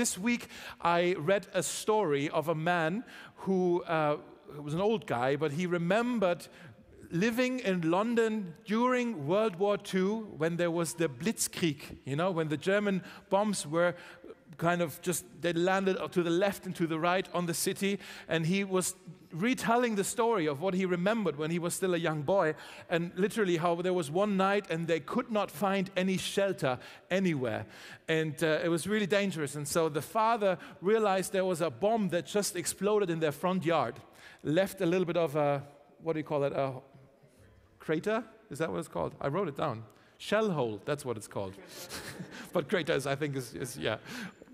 this 0.00 0.16
week 0.16 0.48
I 0.80 1.14
read 1.18 1.46
a 1.52 1.62
story 1.62 2.30
of 2.30 2.48
a 2.48 2.54
man 2.54 3.04
who 3.44 3.82
uh, 3.82 4.16
was 4.58 4.72
an 4.72 4.80
old 4.80 5.06
guy, 5.06 5.36
but 5.36 5.52
he 5.52 5.66
remembered 5.66 6.48
living 7.10 7.58
in 7.58 7.90
London 7.90 8.54
during 8.64 9.26
World 9.26 9.56
War 9.56 9.76
II 9.94 10.22
when 10.38 10.56
there 10.56 10.70
was 10.70 10.94
the 10.94 11.06
Blitzkrieg, 11.06 11.98
you 12.06 12.16
know, 12.16 12.30
when 12.30 12.48
the 12.48 12.56
German 12.56 13.02
bombs 13.28 13.66
were 13.66 13.94
kind 14.56 14.80
of 14.80 14.98
just, 15.02 15.26
they 15.42 15.52
landed 15.52 15.98
to 16.12 16.22
the 16.22 16.30
left 16.30 16.64
and 16.64 16.74
to 16.76 16.86
the 16.86 16.98
right 16.98 17.28
on 17.34 17.44
the 17.44 17.52
city. 17.52 17.98
And 18.26 18.46
he 18.46 18.64
was 18.64 18.94
retelling 19.32 19.94
the 19.94 20.04
story 20.04 20.46
of 20.46 20.60
what 20.60 20.74
he 20.74 20.84
remembered 20.84 21.36
when 21.36 21.50
he 21.50 21.58
was 21.58 21.74
still 21.74 21.94
a 21.94 21.98
young 21.98 22.22
boy. 22.22 22.54
And 22.88 23.12
literally, 23.16 23.56
how 23.56 23.74
there 23.76 23.92
was 23.92 24.10
one 24.10 24.36
night 24.36 24.66
and 24.70 24.86
they 24.86 25.00
could 25.00 25.30
not 25.30 25.50
find 25.50 25.90
any 25.96 26.16
shelter 26.16 26.78
anywhere. 27.10 27.66
And 28.08 28.42
uh, 28.42 28.60
it 28.64 28.68
was 28.68 28.86
really 28.86 29.06
dangerous. 29.06 29.54
And 29.54 29.66
so 29.66 29.88
the 29.88 30.02
father 30.02 30.58
realized 30.80 31.32
there 31.32 31.44
was 31.44 31.60
a 31.60 31.70
bomb 31.70 32.08
that 32.10 32.26
just 32.26 32.56
exploded 32.56 33.10
in 33.10 33.20
their 33.20 33.32
front 33.32 33.64
yard, 33.64 33.96
left 34.42 34.80
a 34.80 34.86
little 34.86 35.06
bit 35.06 35.16
of 35.16 35.36
a, 35.36 35.62
what 36.02 36.14
do 36.14 36.18
you 36.18 36.24
call 36.24 36.44
it, 36.44 36.52
a 36.52 36.72
crater? 37.78 38.24
Is 38.50 38.58
that 38.58 38.70
what 38.70 38.78
it's 38.78 38.88
called? 38.88 39.14
I 39.20 39.28
wrote 39.28 39.48
it 39.48 39.56
down. 39.56 39.84
Shell 40.18 40.50
hole, 40.50 40.82
that's 40.84 41.04
what 41.04 41.16
it's 41.16 41.28
called. 41.28 41.54
but 42.52 42.68
craters, 42.68 43.06
I 43.06 43.14
think, 43.14 43.36
is, 43.36 43.54
is, 43.54 43.78
yeah. 43.78 43.96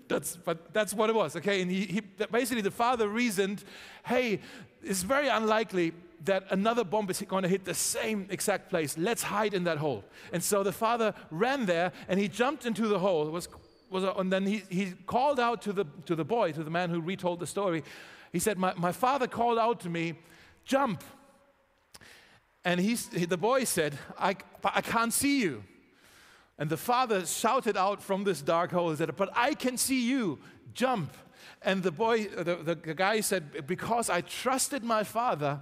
That's, 0.07 0.37
but 0.37 0.73
that's 0.73 0.93
what 0.93 1.09
it 1.09 1.15
was, 1.15 1.35
okay? 1.35 1.61
And 1.61 1.69
he, 1.69 1.85
he, 1.85 2.01
basically, 2.31 2.61
the 2.61 2.71
father 2.71 3.09
reasoned 3.09 3.63
hey, 4.05 4.39
it's 4.83 5.03
very 5.03 5.27
unlikely 5.27 5.93
that 6.25 6.45
another 6.49 6.83
bomb 6.83 7.09
is 7.09 7.21
going 7.21 7.43
to 7.43 7.49
hit 7.49 7.65
the 7.65 7.73
same 7.73 8.27
exact 8.29 8.69
place. 8.69 8.97
Let's 8.97 9.23
hide 9.23 9.53
in 9.53 9.63
that 9.65 9.77
hole. 9.77 10.03
And 10.33 10.43
so 10.43 10.63
the 10.63 10.71
father 10.71 11.13
ran 11.31 11.65
there 11.65 11.91
and 12.07 12.19
he 12.19 12.27
jumped 12.27 12.65
into 12.65 12.87
the 12.87 12.99
hole. 12.99 13.29
Was, 13.29 13.47
was 13.89 14.03
and 14.03 14.31
then 14.31 14.45
he, 14.45 14.63
he 14.69 14.93
called 15.05 15.39
out 15.39 15.61
to 15.63 15.73
the, 15.73 15.85
to 16.05 16.15
the 16.15 16.25
boy, 16.25 16.51
to 16.51 16.63
the 16.63 16.71
man 16.71 16.89
who 16.89 17.01
retold 17.01 17.39
the 17.39 17.47
story. 17.47 17.83
He 18.31 18.39
said, 18.39 18.57
My, 18.57 18.73
my 18.75 18.91
father 18.91 19.27
called 19.27 19.57
out 19.57 19.79
to 19.81 19.89
me, 19.89 20.15
jump. 20.65 21.03
And 22.65 22.79
he, 22.79 22.95
the 22.95 23.37
boy 23.37 23.63
said, 23.63 23.97
I, 24.17 24.35
I 24.63 24.81
can't 24.81 25.13
see 25.13 25.41
you. 25.41 25.63
And 26.59 26.69
the 26.69 26.77
father 26.77 27.25
shouted 27.25 27.77
out 27.77 28.01
from 28.01 28.23
this 28.23 28.41
dark 28.41 28.71
hole, 28.71 28.89
he 28.89 28.95
said, 28.95 29.15
But 29.15 29.29
I 29.35 29.53
can 29.53 29.77
see 29.77 30.09
you, 30.09 30.39
jump. 30.77 31.11
And 31.63 31.83
the 31.83 31.91
boy, 31.91 32.27
the, 32.27 32.55
the 32.55 32.93
guy 32.93 33.19
said, 33.21 33.67
Because 33.67 34.09
I 34.09 34.21
trusted 34.21 34.83
my 34.83 35.03
father, 35.03 35.59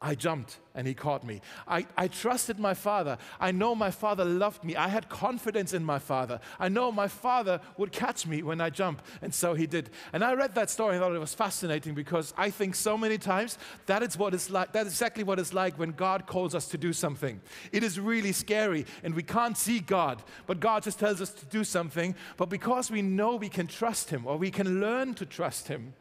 I 0.00 0.14
jumped 0.14 0.58
and 0.76 0.86
he 0.86 0.94
caught 0.94 1.24
me. 1.24 1.40
I, 1.66 1.84
I 1.96 2.06
trusted 2.06 2.60
my 2.60 2.72
father. 2.72 3.18
I 3.40 3.50
know 3.50 3.74
my 3.74 3.90
father 3.90 4.24
loved 4.24 4.62
me. 4.62 4.76
I 4.76 4.86
had 4.86 5.08
confidence 5.08 5.74
in 5.74 5.84
my 5.84 5.98
father. 5.98 6.38
I 6.60 6.68
know 6.68 6.92
my 6.92 7.08
father 7.08 7.60
would 7.76 7.90
catch 7.90 8.24
me 8.24 8.44
when 8.44 8.60
I 8.60 8.70
jump. 8.70 9.02
And 9.22 9.34
so 9.34 9.54
he 9.54 9.66
did. 9.66 9.90
And 10.12 10.22
I 10.22 10.34
read 10.34 10.54
that 10.54 10.70
story 10.70 10.94
and 10.94 11.02
thought 11.02 11.12
it 11.12 11.18
was 11.18 11.34
fascinating 11.34 11.94
because 11.94 12.32
I 12.36 12.50
think 12.50 12.76
so 12.76 12.96
many 12.96 13.18
times 13.18 13.58
that 13.86 14.04
is 14.04 14.16
what 14.16 14.34
it's 14.34 14.50
like. 14.50 14.72
That's 14.72 14.88
exactly 14.88 15.24
what 15.24 15.40
it's 15.40 15.52
like 15.52 15.76
when 15.80 15.90
God 15.90 16.28
calls 16.28 16.54
us 16.54 16.68
to 16.68 16.78
do 16.78 16.92
something. 16.92 17.40
It 17.72 17.82
is 17.82 17.98
really 17.98 18.30
scary 18.30 18.86
and 19.02 19.14
we 19.14 19.24
can't 19.24 19.58
see 19.58 19.80
God, 19.80 20.22
but 20.46 20.60
God 20.60 20.84
just 20.84 21.00
tells 21.00 21.20
us 21.20 21.30
to 21.30 21.46
do 21.46 21.64
something. 21.64 22.14
But 22.36 22.50
because 22.50 22.88
we 22.88 23.02
know 23.02 23.34
we 23.34 23.48
can 23.48 23.66
trust 23.66 24.10
him 24.10 24.28
or 24.28 24.36
we 24.36 24.52
can 24.52 24.80
learn 24.80 25.14
to 25.14 25.26
trust 25.26 25.66
him, 25.66 25.94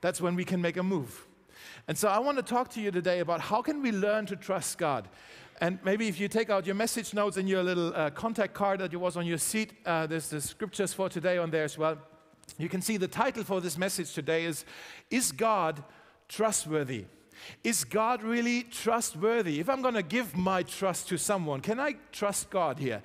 that's 0.00 0.22
when 0.22 0.36
we 0.36 0.46
can 0.46 0.62
make 0.62 0.78
a 0.78 0.82
move. 0.82 1.26
And 1.88 1.96
so 1.96 2.08
I 2.08 2.18
want 2.18 2.36
to 2.38 2.42
talk 2.42 2.68
to 2.70 2.80
you 2.80 2.90
today 2.90 3.20
about 3.20 3.40
how 3.40 3.62
can 3.62 3.82
we 3.82 3.92
learn 3.92 4.26
to 4.26 4.36
trust 4.36 4.78
God. 4.78 5.08
And 5.60 5.78
maybe 5.84 6.08
if 6.08 6.18
you 6.18 6.28
take 6.28 6.48
out 6.48 6.64
your 6.64 6.74
message 6.74 7.12
notes 7.12 7.36
and 7.36 7.48
your 7.48 7.62
little 7.62 7.94
uh, 7.94 8.10
contact 8.10 8.54
card 8.54 8.80
that 8.80 8.94
was 8.94 9.16
on 9.16 9.26
your 9.26 9.38
seat, 9.38 9.72
uh, 9.84 10.06
there's 10.06 10.28
the 10.28 10.40
scriptures 10.40 10.94
for 10.94 11.08
today 11.08 11.36
on 11.36 11.50
there 11.50 11.64
as 11.64 11.76
well. 11.76 11.98
You 12.58 12.68
can 12.68 12.80
see 12.80 12.96
the 12.96 13.08
title 13.08 13.44
for 13.44 13.60
this 13.60 13.76
message 13.76 14.14
today 14.14 14.44
is 14.44 14.64
Is 15.10 15.32
God 15.32 15.82
Trustworthy? 16.28 17.04
Is 17.62 17.84
God 17.84 18.22
really 18.22 18.62
trustworthy? 18.64 19.60
If 19.60 19.68
I'm 19.68 19.82
going 19.82 19.94
to 19.94 20.02
give 20.02 20.36
my 20.36 20.62
trust 20.62 21.08
to 21.08 21.18
someone, 21.18 21.60
can 21.60 21.78
I 21.78 21.96
trust 22.12 22.50
God 22.50 22.78
here? 22.78 23.02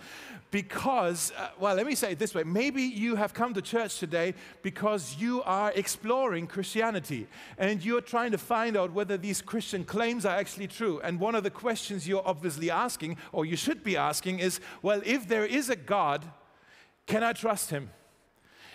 Because, 0.51 1.33
uh, 1.37 1.49
well, 1.59 1.75
let 1.75 1.85
me 1.85 1.95
say 1.95 2.13
it 2.13 2.19
this 2.19 2.33
way 2.33 2.43
maybe 2.43 2.81
you 2.81 3.15
have 3.15 3.33
come 3.33 3.53
to 3.53 3.61
church 3.61 3.99
today 3.99 4.33
because 4.61 5.17
you 5.19 5.43
are 5.43 5.71
exploring 5.75 6.47
Christianity 6.47 7.27
and 7.57 7.83
you're 7.83 8.01
trying 8.01 8.31
to 8.31 8.37
find 8.37 8.77
out 8.77 8.93
whether 8.93 9.17
these 9.17 9.41
Christian 9.41 9.83
claims 9.83 10.25
are 10.25 10.35
actually 10.35 10.67
true. 10.67 11.01
And 11.03 11.19
one 11.19 11.35
of 11.35 11.43
the 11.43 11.49
questions 11.49 12.07
you're 12.07 12.25
obviously 12.25 12.71
asking, 12.71 13.17
or 13.31 13.45
you 13.45 13.55
should 13.55 13.83
be 13.83 13.97
asking, 13.97 14.39
is 14.39 14.59
well, 14.81 15.01
if 15.05 15.27
there 15.27 15.45
is 15.45 15.69
a 15.69 15.75
God, 15.75 16.23
can 17.05 17.23
I 17.23 17.33
trust 17.33 17.69
him? 17.69 17.89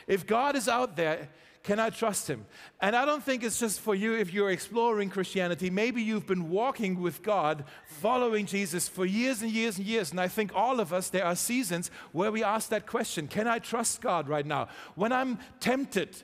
If 0.06 0.27
God 0.27 0.56
is 0.56 0.69
out 0.69 0.97
there, 0.97 1.28
can 1.62 1.78
I 1.78 1.91
trust 1.91 2.28
him? 2.28 2.47
And 2.81 2.97
I 2.97 3.04
don't 3.04 3.22
think 3.22 3.44
it's 3.44 3.60
just 3.60 3.81
for 3.81 3.94
you 3.94 4.15
if 4.15 4.32
you're 4.32 4.50
exploring 4.50 5.10
Christianity. 5.10 5.69
Maybe 5.69 6.00
you've 6.00 6.26
been 6.26 6.48
walking 6.48 7.00
with 7.00 7.22
God, 7.22 7.65
following 7.87 8.47
Jesus 8.47 8.88
for 8.88 9.04
years 9.04 9.43
and 9.43 9.50
years 9.50 9.76
and 9.76 9.87
years. 9.87 10.10
And 10.10 10.21
I 10.21 10.28
think 10.28 10.53
all 10.54 10.81
of 10.81 10.93
us, 10.93 11.10
there 11.10 11.25
are 11.25 11.37
seasons 11.37 11.91
where 12.12 12.32
we 12.32 12.43
ask 12.43 12.71
that 12.71 12.87
question 12.87 13.28
Can 13.28 13.47
I 13.47 13.59
trust 13.59 14.00
God 14.00 14.28
right 14.28 14.47
now? 14.47 14.69
When 14.94 15.12
I'm 15.12 15.38
tempted, 15.60 16.16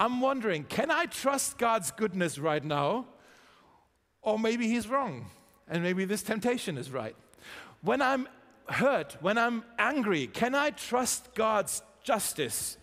I'm 0.00 0.22
wondering, 0.22 0.64
can 0.64 0.90
I 0.90 1.04
trust 1.04 1.58
God's 1.58 1.90
goodness 1.90 2.38
right 2.38 2.64
now? 2.64 3.06
Or 4.22 4.38
maybe 4.38 4.66
He's 4.66 4.88
wrong, 4.88 5.26
and 5.68 5.82
maybe 5.82 6.06
this 6.06 6.22
temptation 6.22 6.78
is 6.78 6.90
right. 6.90 7.14
When 7.82 8.00
I'm 8.00 8.26
hurt, 8.66 9.18
when 9.20 9.36
I'm 9.36 9.62
angry, 9.78 10.26
can 10.26 10.54
I 10.54 10.70
trust 10.70 11.34
God's 11.34 11.82
justice? 12.02 12.78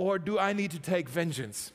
Or 0.00 0.18
do 0.18 0.38
I 0.38 0.54
need 0.54 0.70
to 0.70 0.78
take 0.78 1.10
vengeance? 1.10 1.72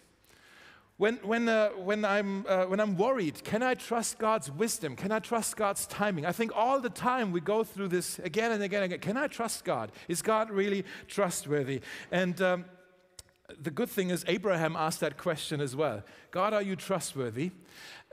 When, 0.97 1.17
when, 1.17 1.47
uh, 1.47 1.69
when, 1.69 2.03
I'm, 2.03 2.43
uh, 2.47 2.65
when 2.65 2.79
I'm 2.79 2.97
worried, 2.97 3.43
can 3.43 3.61
I 3.61 3.75
trust 3.75 4.17
God's 4.17 4.49
wisdom? 4.49 4.95
Can 4.95 5.11
I 5.11 5.19
trust 5.19 5.55
God's 5.55 5.85
timing? 5.85 6.25
I 6.25 6.31
think 6.31 6.51
all 6.55 6.79
the 6.79 6.89
time 6.89 7.31
we 7.31 7.39
go 7.39 7.63
through 7.63 7.89
this 7.89 8.17
again 8.19 8.51
and 8.51 8.63
again 8.63 8.81
and 8.81 8.93
again. 8.93 9.01
Can 9.01 9.15
I 9.15 9.27
trust 9.27 9.63
God? 9.63 9.91
Is 10.07 10.23
God 10.23 10.49
really 10.49 10.85
trustworthy? 11.07 11.81
And 12.11 12.41
um, 12.41 12.65
the 13.61 13.69
good 13.69 13.89
thing 13.89 14.09
is, 14.09 14.25
Abraham 14.27 14.75
asked 14.75 15.01
that 15.01 15.17
question 15.17 15.61
as 15.61 15.75
well 15.75 16.01
God, 16.31 16.51
are 16.53 16.63
you 16.63 16.75
trustworthy? 16.75 17.51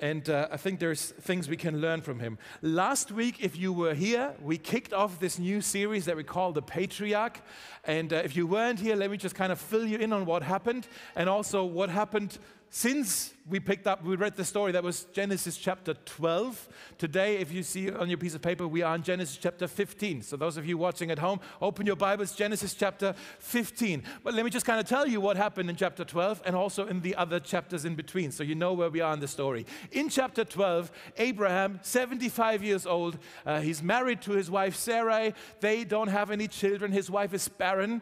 And 0.03 0.29
uh, 0.29 0.49
I 0.51 0.57
think 0.57 0.81
there's 0.81 1.13
things 1.13 1.49
we 1.49 1.57
can 1.57 1.81
learn 1.81 2.01
from 2.01 2.19
him. 2.19 2.37
Last 2.61 3.13
week, 3.13 3.37
if 3.39 3.57
you 3.57 3.73
were 3.73 3.95
here, 3.95 4.35
we 4.43 4.59
kicked 4.59 4.93
off 4.93 5.21
this 5.21 5.39
new 5.39 5.61
series 5.61 6.07
that 6.07 6.17
we 6.17 6.25
call 6.25 6.51
The 6.51 6.61
Patriarch. 6.61 7.41
And 7.85 8.13
uh, 8.13 8.17
if 8.17 8.35
you 8.35 8.49
weren't 8.49 8.81
here, 8.81 8.97
let 8.97 9.13
me 9.13 9.17
just 9.17 9.37
kind 9.37 9.53
of 9.53 9.61
fill 9.61 9.87
you 9.87 9.99
in 9.99 10.13
on 10.13 10.27
what 10.27 10.43
happened 10.43 10.89
and 11.15 11.29
also 11.29 11.65
what 11.65 11.89
happened 11.89 12.37
since 12.75 13.35
we 13.47 13.61
picked 13.61 13.87
up, 13.87 14.03
we 14.03 14.17
read 14.17 14.35
the 14.35 14.47
story, 14.47 14.73
that 14.73 14.83
was 14.83 15.05
Genesis 15.13 15.59
chapter 15.59 15.93
12. 15.93 16.71
Today, 16.97 17.37
if 17.37 17.53
you 17.53 17.63
see 17.63 17.91
on 17.91 18.09
your 18.09 18.17
piece 18.17 18.35
of 18.35 18.41
paper, 18.41 18.67
we 18.67 18.81
are 18.81 18.95
in 18.95 19.03
Genesis 19.03 19.37
chapter 19.37 19.69
15. 19.69 20.23
So, 20.23 20.39
those 20.39 20.57
of 20.57 20.65
you 20.65 20.79
watching 20.79 21.11
at 21.11 21.19
home, 21.19 21.39
open 21.61 21.85
your 21.85 21.97
Bibles, 21.97 22.35
Genesis 22.35 22.73
chapter 22.73 23.15
15. 23.41 24.03
But 24.25 24.33
let 24.33 24.47
me 24.47 24.51
just 24.51 24.65
kind 24.65 24.81
of 24.81 24.87
tell 24.87 25.07
you 25.07 25.21
what 25.21 25.37
happened 25.37 25.69
in 25.69 25.77
chapter 25.77 26.03
12 26.03 26.41
and 26.47 26.57
also 26.57 26.87
in 26.87 27.03
the 27.03 27.15
other 27.17 27.39
chapters 27.41 27.85
in 27.85 27.95
between, 27.95 28.33
so 28.33 28.43
you 28.43 28.55
know 28.55 28.73
where 28.73 28.89
we 28.89 29.03
are 29.03 29.13
in 29.13 29.21
the 29.21 29.29
story. 29.29 29.67
In 29.91 30.09
chapter 30.09 30.43
12, 30.43 30.91
Abraham, 31.19 31.79
75 31.83 32.63
years 32.63 32.87
old, 32.87 33.19
uh, 33.45 33.61
he's 33.61 33.83
married 33.83 34.23
to 34.23 34.33
his 34.33 34.51
wife 34.51 34.77
Sarai. 34.77 35.35
They 35.61 35.85
don't 35.85 36.09
have 36.09 36.31
any 36.31 36.49
children, 36.49 36.91
his 36.91 37.11
wife 37.11 37.35
is 37.35 37.47
barren. 37.49 38.01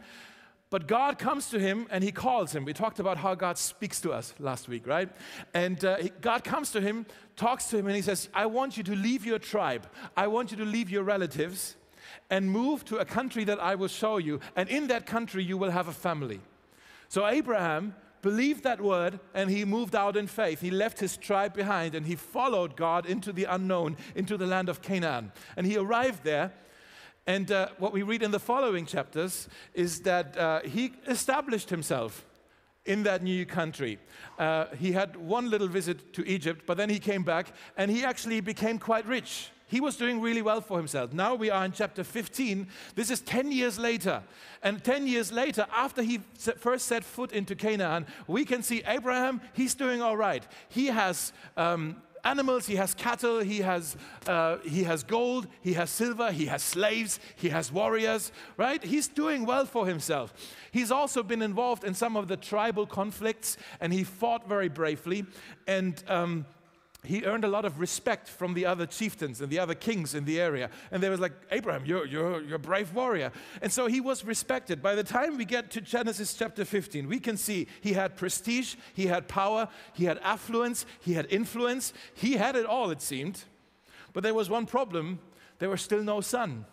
But 0.70 0.86
God 0.86 1.18
comes 1.18 1.50
to 1.50 1.58
him 1.58 1.88
and 1.90 2.04
he 2.04 2.12
calls 2.12 2.54
him. 2.54 2.64
We 2.64 2.72
talked 2.72 3.00
about 3.00 3.16
how 3.16 3.34
God 3.34 3.58
speaks 3.58 4.00
to 4.02 4.12
us 4.12 4.32
last 4.38 4.68
week, 4.68 4.86
right? 4.86 5.08
And 5.52 5.84
uh, 5.84 5.96
God 6.20 6.44
comes 6.44 6.70
to 6.70 6.80
him, 6.80 7.06
talks 7.34 7.66
to 7.66 7.76
him, 7.76 7.88
and 7.88 7.96
he 7.96 8.02
says, 8.02 8.28
I 8.32 8.46
want 8.46 8.76
you 8.76 8.84
to 8.84 8.94
leave 8.94 9.26
your 9.26 9.40
tribe. 9.40 9.88
I 10.16 10.28
want 10.28 10.52
you 10.52 10.56
to 10.58 10.64
leave 10.64 10.88
your 10.88 11.02
relatives 11.02 11.74
and 12.30 12.48
move 12.48 12.84
to 12.84 12.98
a 12.98 13.04
country 13.04 13.42
that 13.44 13.58
I 13.58 13.74
will 13.74 13.88
show 13.88 14.18
you. 14.18 14.38
And 14.54 14.68
in 14.68 14.86
that 14.86 15.06
country, 15.06 15.42
you 15.42 15.58
will 15.58 15.72
have 15.72 15.88
a 15.88 15.92
family. 15.92 16.40
So 17.08 17.26
Abraham 17.26 17.96
believed 18.22 18.62
that 18.62 18.80
word 18.80 19.18
and 19.34 19.50
he 19.50 19.64
moved 19.64 19.96
out 19.96 20.16
in 20.16 20.28
faith. 20.28 20.60
He 20.60 20.70
left 20.70 21.00
his 21.00 21.16
tribe 21.16 21.54
behind 21.54 21.96
and 21.96 22.06
he 22.06 22.14
followed 22.14 22.76
God 22.76 23.06
into 23.06 23.32
the 23.32 23.44
unknown, 23.44 23.96
into 24.14 24.36
the 24.36 24.46
land 24.46 24.68
of 24.68 24.82
Canaan. 24.82 25.32
And 25.56 25.66
he 25.66 25.76
arrived 25.76 26.22
there 26.22 26.52
and 27.26 27.50
uh, 27.50 27.68
what 27.78 27.92
we 27.92 28.02
read 28.02 28.22
in 28.22 28.30
the 28.30 28.38
following 28.38 28.86
chapters 28.86 29.48
is 29.74 30.00
that 30.02 30.36
uh, 30.36 30.60
he 30.60 30.92
established 31.06 31.70
himself 31.70 32.24
in 32.86 33.02
that 33.02 33.22
new 33.22 33.44
country. 33.44 33.98
Uh, 34.38 34.66
he 34.78 34.92
had 34.92 35.16
one 35.16 35.50
little 35.50 35.68
visit 35.68 36.12
to 36.14 36.26
Egypt, 36.26 36.62
but 36.66 36.76
then 36.76 36.88
he 36.88 36.98
came 36.98 37.22
back 37.22 37.52
and 37.76 37.90
he 37.90 38.04
actually 38.04 38.40
became 38.40 38.78
quite 38.78 39.06
rich. 39.06 39.50
He 39.66 39.80
was 39.80 39.96
doing 39.96 40.20
really 40.20 40.42
well 40.42 40.60
for 40.60 40.78
himself. 40.78 41.12
Now 41.12 41.36
we 41.36 41.48
are 41.48 41.64
in 41.64 41.70
chapter 41.70 42.02
15. 42.02 42.66
This 42.96 43.08
is 43.08 43.20
10 43.20 43.52
years 43.52 43.78
later. 43.78 44.24
And 44.64 44.82
10 44.82 45.06
years 45.06 45.30
later, 45.30 45.64
after 45.72 46.02
he 46.02 46.18
first 46.58 46.86
set 46.86 47.04
foot 47.04 47.30
into 47.30 47.54
Canaan, 47.54 48.06
we 48.26 48.44
can 48.44 48.64
see 48.64 48.82
Abraham, 48.84 49.40
he's 49.52 49.76
doing 49.76 50.02
all 50.02 50.16
right. 50.16 50.44
He 50.68 50.86
has 50.86 51.32
um, 51.56 52.02
animals, 52.24 52.66
he 52.66 52.76
has 52.76 52.94
cattle, 52.94 53.40
he 53.40 53.58
has, 53.58 53.96
uh, 54.26 54.58
he 54.58 54.84
has 54.84 55.02
gold, 55.02 55.46
he 55.62 55.74
has 55.74 55.90
silver, 55.90 56.30
he 56.32 56.46
has 56.46 56.62
slaves, 56.62 57.20
he 57.36 57.48
has 57.48 57.72
warriors, 57.72 58.32
right? 58.56 58.82
He's 58.82 59.08
doing 59.08 59.46
well 59.46 59.66
for 59.66 59.86
himself. 59.86 60.32
He's 60.72 60.90
also 60.90 61.22
been 61.22 61.42
involved 61.42 61.84
in 61.84 61.94
some 61.94 62.16
of 62.16 62.28
the 62.28 62.36
tribal 62.36 62.86
conflicts 62.86 63.56
and 63.80 63.92
he 63.92 64.04
fought 64.04 64.48
very 64.48 64.68
bravely. 64.68 65.26
And 65.66 66.02
um, 66.08 66.46
he 67.02 67.24
earned 67.24 67.44
a 67.44 67.48
lot 67.48 67.64
of 67.64 67.80
respect 67.80 68.28
from 68.28 68.52
the 68.52 68.66
other 68.66 68.84
chieftains 68.84 69.40
and 69.40 69.50
the 69.50 69.58
other 69.58 69.74
kings 69.74 70.14
in 70.14 70.26
the 70.26 70.40
area. 70.40 70.70
And 70.90 71.02
they 71.02 71.08
was 71.08 71.20
like, 71.20 71.32
Abraham, 71.50 71.86
you're, 71.86 72.06
you're, 72.06 72.42
you're 72.42 72.56
a 72.56 72.58
brave 72.58 72.94
warrior. 72.94 73.32
And 73.62 73.72
so 73.72 73.86
he 73.86 74.00
was 74.00 74.24
respected. 74.24 74.82
By 74.82 74.94
the 74.94 75.04
time 75.04 75.38
we 75.38 75.46
get 75.46 75.70
to 75.72 75.80
Genesis 75.80 76.34
chapter 76.34 76.64
15, 76.64 77.08
we 77.08 77.18
can 77.18 77.38
see 77.38 77.68
he 77.80 77.94
had 77.94 78.16
prestige, 78.16 78.74
he 78.92 79.06
had 79.06 79.28
power, 79.28 79.68
he 79.94 80.04
had 80.04 80.18
affluence, 80.18 80.84
he 81.00 81.14
had 81.14 81.26
influence. 81.30 81.94
He 82.14 82.34
had 82.34 82.54
it 82.54 82.66
all, 82.66 82.90
it 82.90 83.00
seemed. 83.00 83.44
But 84.12 84.22
there 84.22 84.34
was 84.34 84.50
one 84.50 84.66
problem 84.66 85.20
there 85.60 85.70
was 85.70 85.82
still 85.82 86.02
no 86.02 86.20
son. 86.20 86.66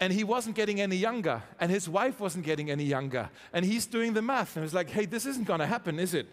And 0.00 0.12
he 0.12 0.24
wasn't 0.24 0.56
getting 0.56 0.80
any 0.80 0.96
younger, 0.96 1.42
and 1.58 1.70
his 1.70 1.88
wife 1.88 2.20
wasn't 2.20 2.44
getting 2.44 2.70
any 2.70 2.84
younger. 2.84 3.30
And 3.52 3.64
he's 3.64 3.86
doing 3.86 4.12
the 4.12 4.20
math, 4.20 4.56
and 4.56 4.62
he 4.62 4.66
was 4.66 4.74
like, 4.74 4.90
hey, 4.90 5.06
this 5.06 5.24
isn't 5.24 5.46
going 5.46 5.60
to 5.60 5.66
happen, 5.66 5.98
is 5.98 6.14
it? 6.14 6.26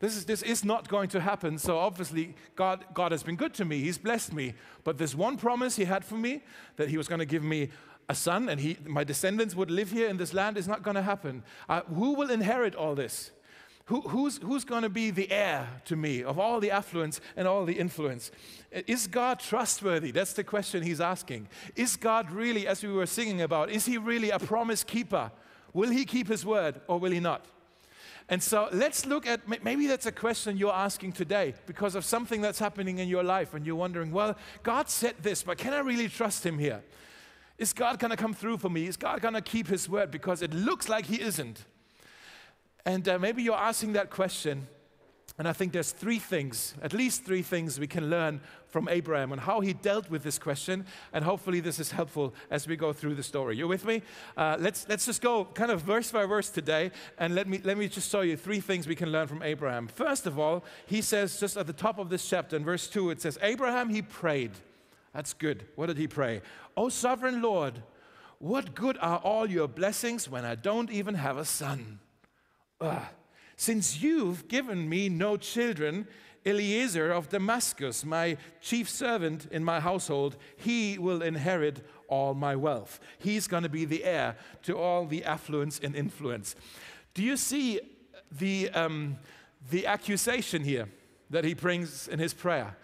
This 0.00 0.16
is, 0.16 0.24
this 0.24 0.42
is 0.42 0.64
not 0.64 0.88
going 0.88 1.08
to 1.10 1.20
happen. 1.20 1.58
So 1.58 1.78
obviously, 1.78 2.34
God, 2.56 2.84
God 2.92 3.12
has 3.12 3.22
been 3.22 3.36
good 3.36 3.54
to 3.54 3.64
me. 3.64 3.80
He's 3.80 3.98
blessed 3.98 4.32
me. 4.32 4.54
But 4.82 4.98
this 4.98 5.14
one 5.14 5.36
promise 5.36 5.76
He 5.76 5.84
had 5.84 6.04
for 6.04 6.16
me 6.16 6.42
that 6.76 6.88
He 6.88 6.98
was 6.98 7.08
going 7.08 7.20
to 7.20 7.26
give 7.26 7.42
me 7.42 7.70
a 8.08 8.14
son 8.14 8.48
and 8.48 8.60
he, 8.60 8.76
my 8.84 9.04
descendants 9.04 9.54
would 9.54 9.70
live 9.70 9.90
here 9.90 10.08
in 10.08 10.16
this 10.16 10.34
land 10.34 10.56
is 10.56 10.68
not 10.68 10.82
going 10.82 10.94
to 10.94 11.02
happen. 11.02 11.42
Uh, 11.68 11.82
who 11.82 12.14
will 12.14 12.30
inherit 12.30 12.74
all 12.74 12.94
this? 12.94 13.30
Who, 13.86 14.00
who's 14.00 14.38
who's 14.38 14.64
going 14.64 14.82
to 14.82 14.88
be 14.88 15.10
the 15.10 15.30
heir 15.30 15.68
to 15.84 15.96
me 15.96 16.22
of 16.22 16.38
all 16.38 16.58
the 16.58 16.70
affluence 16.70 17.20
and 17.36 17.46
all 17.46 17.66
the 17.66 17.74
influence? 17.74 18.30
Is 18.70 19.06
God 19.06 19.40
trustworthy? 19.40 20.10
That's 20.10 20.32
the 20.32 20.44
question 20.44 20.82
he's 20.82 21.02
asking. 21.02 21.48
Is 21.76 21.96
God 21.96 22.30
really, 22.30 22.66
as 22.66 22.82
we 22.82 22.90
were 22.90 23.04
singing 23.04 23.42
about, 23.42 23.68
is 23.68 23.84
he 23.84 23.98
really 23.98 24.30
a 24.30 24.38
promise 24.38 24.84
keeper? 24.84 25.30
Will 25.74 25.90
he 25.90 26.06
keep 26.06 26.28
his 26.28 26.46
word 26.46 26.80
or 26.86 26.98
will 26.98 27.12
he 27.12 27.20
not? 27.20 27.44
And 28.28 28.42
so 28.42 28.68
let's 28.72 29.04
look 29.04 29.26
at 29.26 29.40
maybe 29.62 29.86
that's 29.86 30.06
a 30.06 30.12
question 30.12 30.56
you're 30.56 30.72
asking 30.72 31.12
today 31.12 31.54
because 31.66 31.94
of 31.94 32.04
something 32.04 32.40
that's 32.40 32.58
happening 32.58 32.98
in 32.98 33.08
your 33.08 33.22
life 33.22 33.52
and 33.52 33.66
you're 33.66 33.76
wondering, 33.76 34.12
well, 34.12 34.36
God 34.62 34.88
said 34.88 35.16
this, 35.20 35.42
but 35.42 35.58
can 35.58 35.74
I 35.74 35.80
really 35.80 36.08
trust 36.08 36.44
Him 36.44 36.58
here? 36.58 36.82
Is 37.58 37.72
God 37.72 37.98
going 37.98 38.10
to 38.10 38.16
come 38.16 38.32
through 38.32 38.58
for 38.58 38.70
me? 38.70 38.86
Is 38.86 38.96
God 38.96 39.20
going 39.20 39.34
to 39.34 39.42
keep 39.42 39.68
His 39.68 39.88
word? 39.88 40.10
Because 40.10 40.40
it 40.40 40.54
looks 40.54 40.88
like 40.88 41.04
He 41.06 41.20
isn't. 41.20 41.64
And 42.86 43.06
uh, 43.08 43.18
maybe 43.18 43.42
you're 43.42 43.54
asking 43.54 43.92
that 43.92 44.10
question 44.10 44.68
and 45.36 45.48
I 45.48 45.52
think 45.52 45.72
there's 45.72 45.90
three 45.90 46.20
things, 46.20 46.74
at 46.80 46.92
least 46.92 47.24
three 47.24 47.42
things 47.42 47.80
we 47.80 47.88
can 47.88 48.08
learn 48.08 48.40
from 48.68 48.88
Abraham 48.88 49.32
and 49.32 49.40
how 49.40 49.60
he 49.60 49.72
dealt 49.72 50.08
with 50.08 50.22
this 50.22 50.38
question. 50.38 50.86
And 51.12 51.24
hopefully, 51.24 51.58
this 51.58 51.80
is 51.80 51.90
helpful 51.90 52.34
as 52.52 52.68
we 52.68 52.76
go 52.76 52.92
through 52.92 53.16
the 53.16 53.22
story. 53.24 53.56
You 53.56 53.66
with 53.66 53.84
me? 53.84 54.02
Uh, 54.36 54.56
let's, 54.60 54.88
let's 54.88 55.06
just 55.06 55.20
go 55.20 55.44
kind 55.44 55.72
of 55.72 55.82
verse 55.82 56.12
by 56.12 56.24
verse 56.24 56.50
today. 56.50 56.92
And 57.18 57.34
let 57.34 57.48
me, 57.48 57.60
let 57.64 57.76
me 57.76 57.88
just 57.88 58.12
show 58.12 58.20
you 58.20 58.36
three 58.36 58.60
things 58.60 58.86
we 58.86 58.94
can 58.94 59.10
learn 59.10 59.26
from 59.26 59.42
Abraham. 59.42 59.88
First 59.88 60.26
of 60.28 60.38
all, 60.38 60.64
he 60.86 61.02
says, 61.02 61.40
just 61.40 61.56
at 61.56 61.66
the 61.66 61.72
top 61.72 61.98
of 61.98 62.10
this 62.10 62.28
chapter, 62.28 62.54
in 62.54 62.64
verse 62.64 62.86
2, 62.86 63.10
it 63.10 63.20
says, 63.20 63.36
Abraham, 63.42 63.88
he 63.88 64.02
prayed. 64.02 64.52
That's 65.12 65.32
good. 65.32 65.66
What 65.74 65.86
did 65.86 65.98
he 65.98 66.06
pray? 66.06 66.42
Oh, 66.76 66.88
sovereign 66.90 67.42
Lord, 67.42 67.82
what 68.38 68.76
good 68.76 68.98
are 69.00 69.18
all 69.18 69.50
your 69.50 69.66
blessings 69.66 70.28
when 70.28 70.44
I 70.44 70.54
don't 70.54 70.92
even 70.92 71.16
have 71.16 71.38
a 71.38 71.44
son? 71.44 71.98
Ugh. 72.80 73.02
Since 73.56 74.02
you've 74.02 74.48
given 74.48 74.88
me 74.88 75.08
no 75.08 75.36
children, 75.36 76.06
Eliezer 76.46 77.10
of 77.10 77.28
Damascus, 77.30 78.04
my 78.04 78.36
chief 78.60 78.88
servant 78.88 79.46
in 79.50 79.64
my 79.64 79.80
household, 79.80 80.36
he 80.56 80.98
will 80.98 81.22
inherit 81.22 81.84
all 82.08 82.34
my 82.34 82.54
wealth. 82.54 83.00
He's 83.18 83.46
going 83.46 83.62
to 83.62 83.68
be 83.68 83.84
the 83.84 84.04
heir 84.04 84.36
to 84.64 84.76
all 84.76 85.06
the 85.06 85.24
affluence 85.24 85.80
and 85.82 85.96
influence. 85.96 86.54
Do 87.14 87.22
you 87.22 87.36
see 87.36 87.80
the, 88.30 88.68
um, 88.70 89.16
the 89.70 89.86
accusation 89.86 90.62
here 90.62 90.88
that 91.30 91.44
he 91.44 91.54
brings 91.54 92.08
in 92.08 92.18
his 92.18 92.34
prayer? 92.34 92.76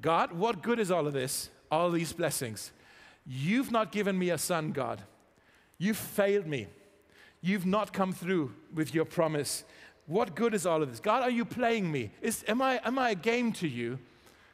God, 0.00 0.32
what 0.32 0.62
good 0.62 0.78
is 0.78 0.90
all 0.90 1.06
of 1.06 1.12
this, 1.12 1.48
all 1.70 1.90
these 1.90 2.12
blessings? 2.12 2.72
You've 3.26 3.70
not 3.70 3.90
given 3.90 4.18
me 4.18 4.30
a 4.30 4.38
son, 4.38 4.72
God. 4.72 5.02
You've 5.78 5.96
failed 5.96 6.46
me. 6.46 6.66
You've 7.40 7.66
not 7.66 7.92
come 7.92 8.12
through 8.12 8.52
with 8.74 8.94
your 8.94 9.04
promise. 9.04 9.64
What 10.08 10.34
good 10.34 10.54
is 10.54 10.66
all 10.66 10.82
of 10.82 10.90
this? 10.90 11.00
God, 11.00 11.22
are 11.22 11.30
you 11.30 11.44
playing 11.44 11.92
me? 11.92 12.10
Is, 12.22 12.42
am, 12.48 12.62
I, 12.62 12.80
am 12.82 12.98
I 12.98 13.10
a 13.10 13.14
game 13.14 13.52
to 13.52 13.68
you? 13.68 13.98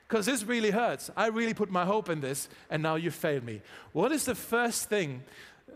Because 0.07 0.27
this 0.27 0.43
really 0.43 0.73
hurts. 0.73 1.11
I 1.17 1.29
really 1.29 1.55
put 1.55 1.71
my 1.71 1.85
hope 1.85 2.11
in 2.11 2.21
this, 2.21 2.49
and 2.69 2.83
now 2.83 2.97
you 2.97 3.13
failed 3.13 3.45
me. 3.45 3.63
What 3.93 4.11
is 4.11 4.25
the 4.25 4.35
first 4.35 4.89
thing 4.89 5.23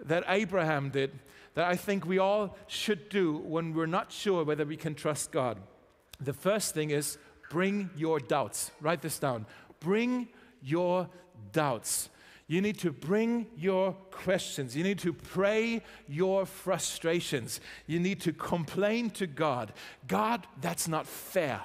that 0.04 0.24
Abraham 0.28 0.90
did 0.90 1.18
that 1.54 1.64
I 1.64 1.76
think 1.76 2.04
we 2.04 2.18
all 2.18 2.56
should 2.66 3.08
do 3.08 3.38
when 3.38 3.72
we're 3.72 3.86
not 3.86 4.12
sure 4.12 4.44
whether 4.44 4.66
we 4.66 4.76
can 4.76 4.96
trust 4.96 5.30
God? 5.30 5.58
The 6.20 6.32
first 6.32 6.74
thing 6.74 6.90
is 6.90 7.16
bring 7.48 7.90
your 7.96 8.18
doubts. 8.18 8.72
Write 8.80 9.00
this 9.00 9.18
down. 9.20 9.46
Bring 9.78 10.28
your 10.60 11.08
doubts. 11.52 12.10
You 12.48 12.62
need 12.62 12.78
to 12.78 12.90
bring 12.90 13.46
your 13.56 13.92
questions. 14.10 14.74
You 14.74 14.82
need 14.82 14.98
to 15.00 15.12
pray 15.12 15.82
your 16.08 16.46
frustrations. 16.46 17.60
You 17.86 18.00
need 18.00 18.22
to 18.22 18.32
complain 18.32 19.10
to 19.10 19.26
God. 19.26 19.74
God, 20.06 20.46
that's 20.60 20.88
not 20.88 21.06
fair. 21.06 21.60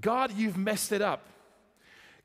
God, 0.00 0.32
you've 0.32 0.56
messed 0.56 0.92
it 0.92 1.02
up. 1.02 1.28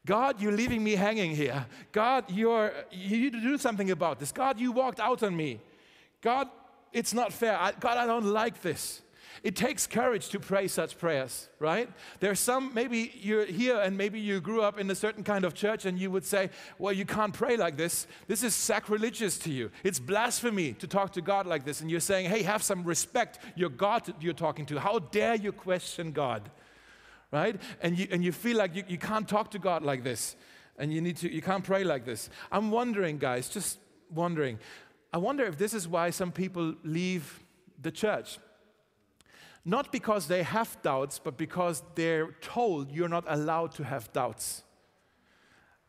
God, 0.05 0.41
you're 0.41 0.53
leaving 0.53 0.81
me 0.81 0.95
hanging 0.95 1.35
here. 1.35 1.65
God, 1.91 2.25
you're, 2.29 2.73
you 2.89 3.17
need 3.17 3.33
to 3.33 3.41
do 3.41 3.57
something 3.57 3.91
about 3.91 4.19
this. 4.19 4.31
God, 4.31 4.57
you 4.57 4.71
walked 4.71 5.01
out 5.01 5.21
on 5.21 5.35
me. 5.35 5.59
God, 6.21 6.47
it's 6.93 7.13
not 7.13 7.33
fair. 7.33 7.57
I, 7.57 7.73
God, 7.73 7.97
I 7.97 8.07
don't 8.07 8.25
like 8.25 8.61
this. 8.61 9.01
It 9.43 9.55
takes 9.55 9.87
courage 9.87 10.29
to 10.29 10.39
pray 10.39 10.67
such 10.67 10.97
prayers, 10.97 11.49
right? 11.59 11.89
There's 12.19 12.39
some, 12.39 12.73
maybe 12.73 13.11
you're 13.19 13.45
here 13.45 13.79
and 13.79 13.97
maybe 13.97 14.19
you 14.19 14.39
grew 14.39 14.61
up 14.61 14.79
in 14.79 14.89
a 14.89 14.95
certain 14.95 15.23
kind 15.23 15.45
of 15.45 15.53
church 15.53 15.85
and 15.85 15.97
you 15.97 16.11
would 16.11 16.25
say, 16.25 16.49
well, 16.77 16.93
you 16.93 17.05
can't 17.05 17.33
pray 17.33 17.57
like 17.57 17.77
this. 17.77 18.07
This 18.27 18.43
is 18.43 18.53
sacrilegious 18.53 19.37
to 19.39 19.51
you. 19.51 19.71
It's 19.83 19.99
blasphemy 19.99 20.73
to 20.73 20.87
talk 20.87 21.13
to 21.13 21.21
God 21.21 21.45
like 21.45 21.65
this. 21.65 21.81
And 21.81 21.89
you're 21.89 21.99
saying, 21.99 22.29
hey, 22.29 22.43
have 22.43 22.63
some 22.63 22.83
respect. 22.83 23.39
You're 23.55 23.69
God 23.69 24.13
you're 24.19 24.33
talking 24.33 24.65
to. 24.67 24.79
How 24.79 24.99
dare 24.99 25.35
you 25.35 25.51
question 25.51 26.11
God, 26.11 26.49
right? 27.31 27.59
And 27.81 27.97
you, 27.97 28.07
and 28.11 28.23
you 28.23 28.31
feel 28.31 28.57
like 28.57 28.75
you, 28.75 28.83
you 28.87 28.97
can't 28.97 29.27
talk 29.27 29.51
to 29.51 29.59
God 29.59 29.83
like 29.83 30.03
this. 30.03 30.35
And 30.77 30.93
you, 30.93 31.01
need 31.01 31.17
to, 31.17 31.31
you 31.31 31.41
can't 31.41 31.63
pray 31.63 31.83
like 31.83 32.05
this. 32.05 32.29
I'm 32.51 32.71
wondering, 32.71 33.17
guys, 33.17 33.49
just 33.49 33.77
wondering. 34.09 34.59
I 35.13 35.17
wonder 35.17 35.43
if 35.43 35.57
this 35.57 35.73
is 35.73 35.87
why 35.87 36.09
some 36.09 36.31
people 36.31 36.75
leave 36.83 37.43
the 37.81 37.91
church 37.91 38.39
not 39.63 39.91
because 39.91 40.27
they 40.27 40.43
have 40.43 40.81
doubts, 40.81 41.19
but 41.19 41.37
because 41.37 41.83
they're 41.95 42.31
told 42.41 42.91
you're 42.91 43.09
not 43.09 43.25
allowed 43.27 43.73
to 43.75 43.83
have 43.83 44.11
doubts. 44.13 44.63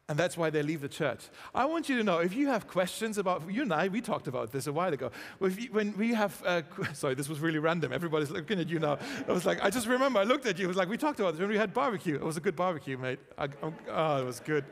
And 0.08 0.18
that's 0.18 0.36
why 0.36 0.50
they 0.50 0.62
leave 0.62 0.82
the 0.82 0.88
church. 0.88 1.20
I 1.54 1.64
want 1.64 1.88
you 1.88 1.96
to 1.96 2.04
know 2.04 2.18
if 2.18 2.34
you 2.34 2.48
have 2.48 2.66
questions 2.66 3.16
about, 3.16 3.50
you 3.50 3.62
and 3.62 3.72
I, 3.72 3.88
we 3.88 4.00
talked 4.00 4.28
about 4.28 4.52
this 4.52 4.66
a 4.66 4.72
while 4.72 4.92
ago. 4.92 5.10
When 5.38 5.94
we 5.96 6.12
have, 6.12 6.42
uh, 6.44 6.62
sorry, 6.92 7.14
this 7.14 7.28
was 7.28 7.40
really 7.40 7.58
random. 7.58 7.92
Everybody's 7.92 8.30
looking 8.30 8.60
at 8.60 8.68
you 8.68 8.78
now. 8.78 8.98
I 9.26 9.32
was 9.32 9.46
like, 9.46 9.62
I 9.64 9.70
just 9.70 9.86
remember, 9.86 10.18
I 10.18 10.24
looked 10.24 10.44
at 10.44 10.58
you. 10.58 10.64
It 10.64 10.68
was 10.68 10.76
like, 10.76 10.88
we 10.88 10.98
talked 10.98 11.20
about 11.20 11.32
this 11.32 11.40
when 11.40 11.48
we 11.48 11.56
had 11.56 11.72
barbecue. 11.72 12.16
It 12.16 12.22
was 12.22 12.36
a 12.36 12.40
good 12.40 12.56
barbecue, 12.56 12.98
mate. 12.98 13.20
I, 13.38 13.48
oh, 13.88 14.20
it 14.20 14.26
was 14.26 14.40
good. 14.40 14.64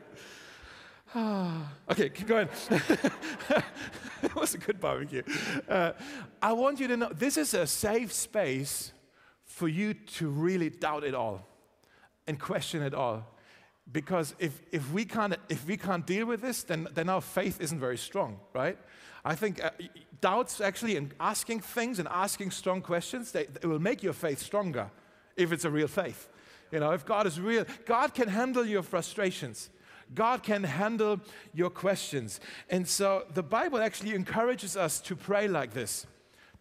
okay, 1.91 2.09
keep 2.09 2.27
going. 2.27 2.47
that 3.49 4.35
was 4.35 4.53
a 4.53 4.57
good 4.57 4.79
barbecue. 4.79 5.23
Uh, 5.67 5.91
I 6.41 6.53
want 6.53 6.79
you 6.79 6.87
to 6.87 6.97
know 6.97 7.09
this 7.09 7.37
is 7.37 7.53
a 7.53 7.67
safe 7.67 8.13
space 8.13 8.93
for 9.43 9.67
you 9.67 9.93
to 9.93 10.29
really 10.29 10.69
doubt 10.69 11.03
it 11.03 11.13
all 11.13 11.45
and 12.27 12.39
question 12.39 12.81
it 12.81 12.93
all. 12.93 13.25
Because 13.91 14.35
if, 14.39 14.61
if, 14.71 14.89
we, 14.93 15.03
can't, 15.03 15.35
if 15.49 15.67
we 15.67 15.75
can't 15.75 16.05
deal 16.05 16.25
with 16.25 16.41
this, 16.41 16.63
then, 16.63 16.87
then 16.93 17.09
our 17.09 17.19
faith 17.19 17.59
isn't 17.59 17.79
very 17.79 17.97
strong, 17.97 18.39
right? 18.53 18.77
I 19.25 19.35
think 19.35 19.61
uh, 19.61 19.71
doubts 20.21 20.61
actually 20.61 20.95
and 20.95 21.13
asking 21.19 21.59
things 21.59 21.99
and 21.99 22.07
asking 22.09 22.51
strong 22.51 22.81
questions, 22.81 23.33
they, 23.33 23.45
they 23.45 23.67
will 23.67 23.79
make 23.79 24.01
your 24.01 24.13
faith 24.13 24.39
stronger 24.39 24.89
if 25.35 25.51
it's 25.51 25.65
a 25.65 25.69
real 25.69 25.89
faith. 25.89 26.29
You 26.71 26.79
know, 26.79 26.91
if 26.91 27.05
God 27.05 27.27
is 27.27 27.39
real, 27.39 27.65
God 27.85 28.13
can 28.13 28.29
handle 28.29 28.65
your 28.65 28.81
frustrations. 28.81 29.69
God 30.13 30.43
can 30.43 30.63
handle 30.63 31.21
your 31.53 31.69
questions. 31.69 32.39
And 32.69 32.87
so 32.87 33.25
the 33.33 33.43
Bible 33.43 33.79
actually 33.79 34.13
encourages 34.13 34.75
us 34.75 34.99
to 35.01 35.15
pray 35.15 35.47
like 35.47 35.73
this, 35.73 36.05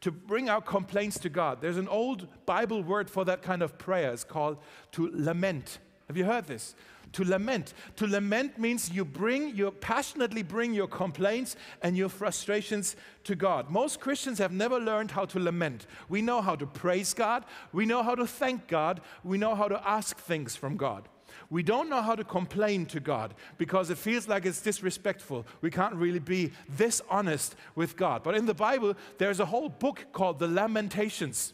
to 0.01 0.11
bring 0.11 0.49
our 0.49 0.61
complaints 0.61 1.19
to 1.21 1.29
God. 1.29 1.61
There's 1.61 1.77
an 1.77 1.89
old 1.89 2.27
Bible 2.47 2.83
word 2.83 3.11
for 3.11 3.25
that 3.25 3.43
kind 3.43 3.63
of 3.63 3.79
prayer. 3.79 4.13
It's 4.13 4.25
called 4.25 4.59
to 4.93 5.11
lament. 5.13 5.79
Have 6.09 6.17
you 6.17 6.25
heard 6.25 6.47
this? 6.47 6.75
To 7.15 7.25
lament. 7.25 7.75
To 7.97 8.07
lament 8.07 8.57
means 8.57 8.91
you 8.91 9.05
bring, 9.05 9.57
you 9.57 9.71
passionately 9.73 10.45
bring 10.45 10.73
your 10.73 10.87
complaints 10.87 11.57
and 11.83 11.97
your 11.97 12.09
frustrations 12.09 12.95
to 13.25 13.35
God. 13.35 13.69
Most 13.69 13.99
Christians 13.99 14.39
have 14.39 14.53
never 14.53 14.79
learned 14.79 15.11
how 15.11 15.25
to 15.25 15.41
lament. 15.41 15.87
We 16.09 16.23
know 16.23 16.41
how 16.41 16.55
to 16.55 16.67
praise 16.67 17.13
God, 17.13 17.45
we 17.73 17.85
know 17.85 18.05
how 18.05 18.15
to 18.15 18.29
thank 18.29 18.69
God, 18.69 19.01
we 19.25 19.39
know 19.39 19.57
how 19.57 19.67
to 19.67 19.89
ask 19.89 20.19
things 20.19 20.55
from 20.55 20.77
God. 20.77 21.09
We 21.51 21.65
don't 21.65 21.91
know 21.91 22.01
how 22.01 22.15
to 22.15 22.23
complain 22.23 22.87
to 22.87 23.01
God 23.01 23.35
because 23.59 23.91
it 23.91 23.99
feels 23.99 24.29
like 24.29 24.47
it's 24.47 24.61
disrespectful. 24.61 25.45
We 25.61 25.71
can't 25.71 25.97
really 25.97 26.21
be 26.21 26.53
this 26.69 27.03
honest 27.11 27.57
with 27.75 27.97
God. 27.97 28.23
But 28.23 28.37
in 28.37 28.47
the 28.47 28.55
Bible, 28.55 28.95
there's 29.19 29.41
a 29.41 29.47
whole 29.47 29.69
book 29.69 30.07
called 30.13 30.39
the 30.39 30.47
Lamentations. 30.47 31.53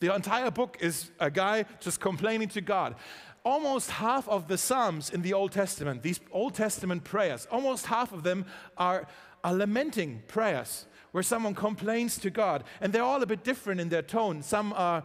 The 0.00 0.12
entire 0.12 0.50
book 0.50 0.76
is 0.80 1.10
a 1.20 1.30
guy 1.30 1.66
just 1.78 2.00
complaining 2.00 2.48
to 2.48 2.60
God. 2.60 2.96
Almost 3.44 3.90
half 3.90 4.28
of 4.28 4.48
the 4.48 4.58
Psalms 4.58 5.10
in 5.10 5.22
the 5.22 5.34
Old 5.34 5.52
Testament, 5.52 6.02
these 6.02 6.18
Old 6.32 6.54
Testament 6.54 7.04
prayers, 7.04 7.46
almost 7.50 7.86
half 7.86 8.12
of 8.12 8.24
them 8.24 8.44
are, 8.76 9.06
are 9.44 9.54
lamenting 9.54 10.22
prayers 10.26 10.86
where 11.12 11.22
someone 11.22 11.54
complains 11.54 12.18
to 12.18 12.30
God. 12.30 12.64
And 12.80 12.92
they're 12.92 13.02
all 13.02 13.22
a 13.22 13.26
bit 13.26 13.44
different 13.44 13.80
in 13.80 13.88
their 13.88 14.02
tone. 14.02 14.42
Some 14.42 14.72
are 14.74 15.04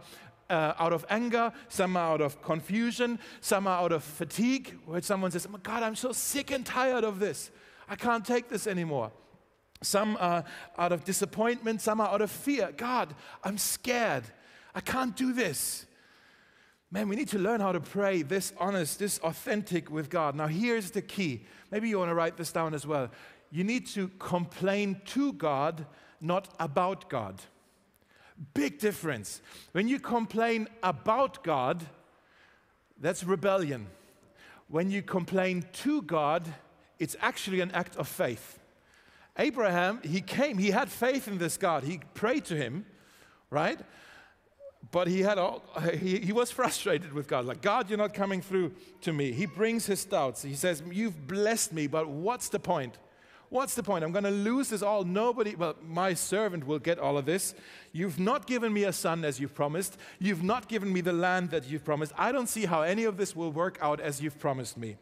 uh, 0.50 0.74
out 0.78 0.92
of 0.92 1.04
anger, 1.08 1.52
some 1.68 1.96
are 1.96 2.12
out 2.12 2.20
of 2.20 2.42
confusion, 2.42 3.18
some 3.40 3.66
are 3.66 3.82
out 3.82 3.92
of 3.92 4.04
fatigue, 4.04 4.78
where 4.86 5.02
someone 5.02 5.30
says, 5.30 5.48
"My 5.48 5.58
God, 5.62 5.82
I'm 5.82 5.96
so 5.96 6.12
sick 6.12 6.50
and 6.50 6.64
tired 6.64 7.04
of 7.04 7.18
this. 7.18 7.50
I 7.88 7.96
can't 7.96 8.24
take 8.24 8.48
this 8.48 8.66
anymore. 8.66 9.12
Some 9.82 10.16
are 10.18 10.44
out 10.78 10.92
of 10.92 11.04
disappointment, 11.04 11.80
some 11.80 12.00
are 12.00 12.08
out 12.08 12.22
of 12.22 12.30
fear. 12.30 12.72
God, 12.76 13.14
I'm 13.42 13.58
scared. 13.58 14.24
I 14.74 14.80
can't 14.80 15.14
do 15.14 15.32
this. 15.32 15.86
Man, 16.90 17.08
we 17.08 17.16
need 17.16 17.28
to 17.28 17.38
learn 17.38 17.60
how 17.60 17.72
to 17.72 17.80
pray 17.80 18.22
this 18.22 18.52
honest, 18.58 18.98
this 18.98 19.18
authentic 19.18 19.90
with 19.90 20.08
God. 20.10 20.34
Now, 20.34 20.46
here's 20.46 20.92
the 20.92 21.02
key. 21.02 21.44
Maybe 21.70 21.88
you 21.88 21.98
want 21.98 22.10
to 22.10 22.14
write 22.14 22.36
this 22.36 22.52
down 22.52 22.72
as 22.72 22.86
well. 22.86 23.10
You 23.50 23.64
need 23.64 23.86
to 23.88 24.08
complain 24.18 25.00
to 25.06 25.32
God, 25.32 25.86
not 26.20 26.54
about 26.58 27.08
God. 27.10 27.40
Big 28.52 28.78
difference. 28.78 29.40
When 29.72 29.88
you 29.88 30.00
complain 30.00 30.68
about 30.82 31.44
God, 31.44 31.82
that's 33.00 33.22
rebellion. 33.24 33.86
When 34.68 34.90
you 34.90 35.02
complain 35.02 35.64
to 35.84 36.02
God, 36.02 36.52
it's 36.98 37.16
actually 37.20 37.60
an 37.60 37.70
act 37.72 37.96
of 37.96 38.08
faith. 38.08 38.58
Abraham, 39.38 40.00
he 40.02 40.20
came, 40.20 40.58
he 40.58 40.70
had 40.70 40.88
faith 40.88 41.28
in 41.28 41.38
this 41.38 41.56
God. 41.56 41.84
He 41.84 42.00
prayed 42.14 42.44
to 42.46 42.56
him, 42.56 42.86
right? 43.50 43.78
But 44.90 45.08
he 45.08 45.20
had 45.20 45.38
all, 45.38 45.64
he, 45.92 46.18
he 46.18 46.32
was 46.32 46.50
frustrated 46.50 47.12
with 47.12 47.26
God. 47.26 47.46
Like, 47.46 47.62
God, 47.62 47.88
you're 47.88 47.98
not 47.98 48.14
coming 48.14 48.40
through 48.40 48.72
to 49.02 49.12
me. 49.12 49.32
He 49.32 49.46
brings 49.46 49.86
his 49.86 50.04
doubts. 50.04 50.42
He 50.42 50.54
says, 50.54 50.82
You've 50.90 51.26
blessed 51.26 51.72
me, 51.72 51.86
but 51.86 52.08
what's 52.08 52.48
the 52.48 52.60
point? 52.60 52.98
What's 53.54 53.76
the 53.76 53.84
point? 53.84 54.02
I'm 54.02 54.10
going 54.10 54.24
to 54.24 54.32
lose 54.32 54.70
this 54.70 54.82
all. 54.82 55.04
Nobody, 55.04 55.54
well, 55.54 55.76
my 55.80 56.14
servant 56.14 56.66
will 56.66 56.80
get 56.80 56.98
all 56.98 57.16
of 57.16 57.24
this. 57.24 57.54
You've 57.92 58.18
not 58.18 58.48
given 58.48 58.72
me 58.72 58.82
a 58.82 58.92
son 58.92 59.24
as 59.24 59.38
you've 59.38 59.54
promised. 59.54 59.96
You've 60.18 60.42
not 60.42 60.66
given 60.66 60.92
me 60.92 61.02
the 61.02 61.12
land 61.12 61.50
that 61.50 61.64
you've 61.68 61.84
promised. 61.84 62.12
I 62.18 62.32
don't 62.32 62.48
see 62.48 62.66
how 62.66 62.82
any 62.82 63.04
of 63.04 63.16
this 63.16 63.36
will 63.36 63.52
work 63.52 63.78
out 63.80 64.00
as 64.00 64.20
you've 64.20 64.40
promised 64.40 64.76
me. 64.76 64.96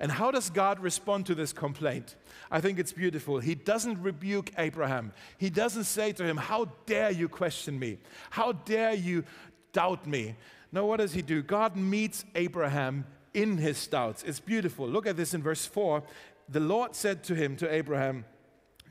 And 0.00 0.10
how 0.10 0.32
does 0.32 0.50
God 0.50 0.80
respond 0.80 1.26
to 1.26 1.36
this 1.36 1.52
complaint? 1.52 2.16
I 2.50 2.60
think 2.60 2.80
it's 2.80 2.92
beautiful. 2.92 3.38
He 3.38 3.54
doesn't 3.54 4.02
rebuke 4.02 4.50
Abraham. 4.58 5.12
He 5.38 5.48
doesn't 5.48 5.84
say 5.84 6.10
to 6.14 6.24
him, 6.24 6.36
How 6.36 6.72
dare 6.86 7.12
you 7.12 7.28
question 7.28 7.78
me? 7.78 7.98
How 8.30 8.50
dare 8.50 8.94
you 8.94 9.22
doubt 9.72 10.04
me? 10.04 10.34
No, 10.72 10.84
what 10.84 10.96
does 10.96 11.12
he 11.12 11.22
do? 11.22 11.44
God 11.44 11.76
meets 11.76 12.24
Abraham 12.34 13.06
in 13.34 13.58
his 13.58 13.86
doubts. 13.86 14.24
It's 14.24 14.40
beautiful. 14.40 14.88
Look 14.88 15.06
at 15.06 15.16
this 15.16 15.32
in 15.32 15.44
verse 15.44 15.64
4 15.64 16.02
the 16.48 16.60
Lord 16.60 16.94
said 16.94 17.24
to 17.24 17.34
him, 17.34 17.56
to 17.56 17.72
Abraham, 17.72 18.24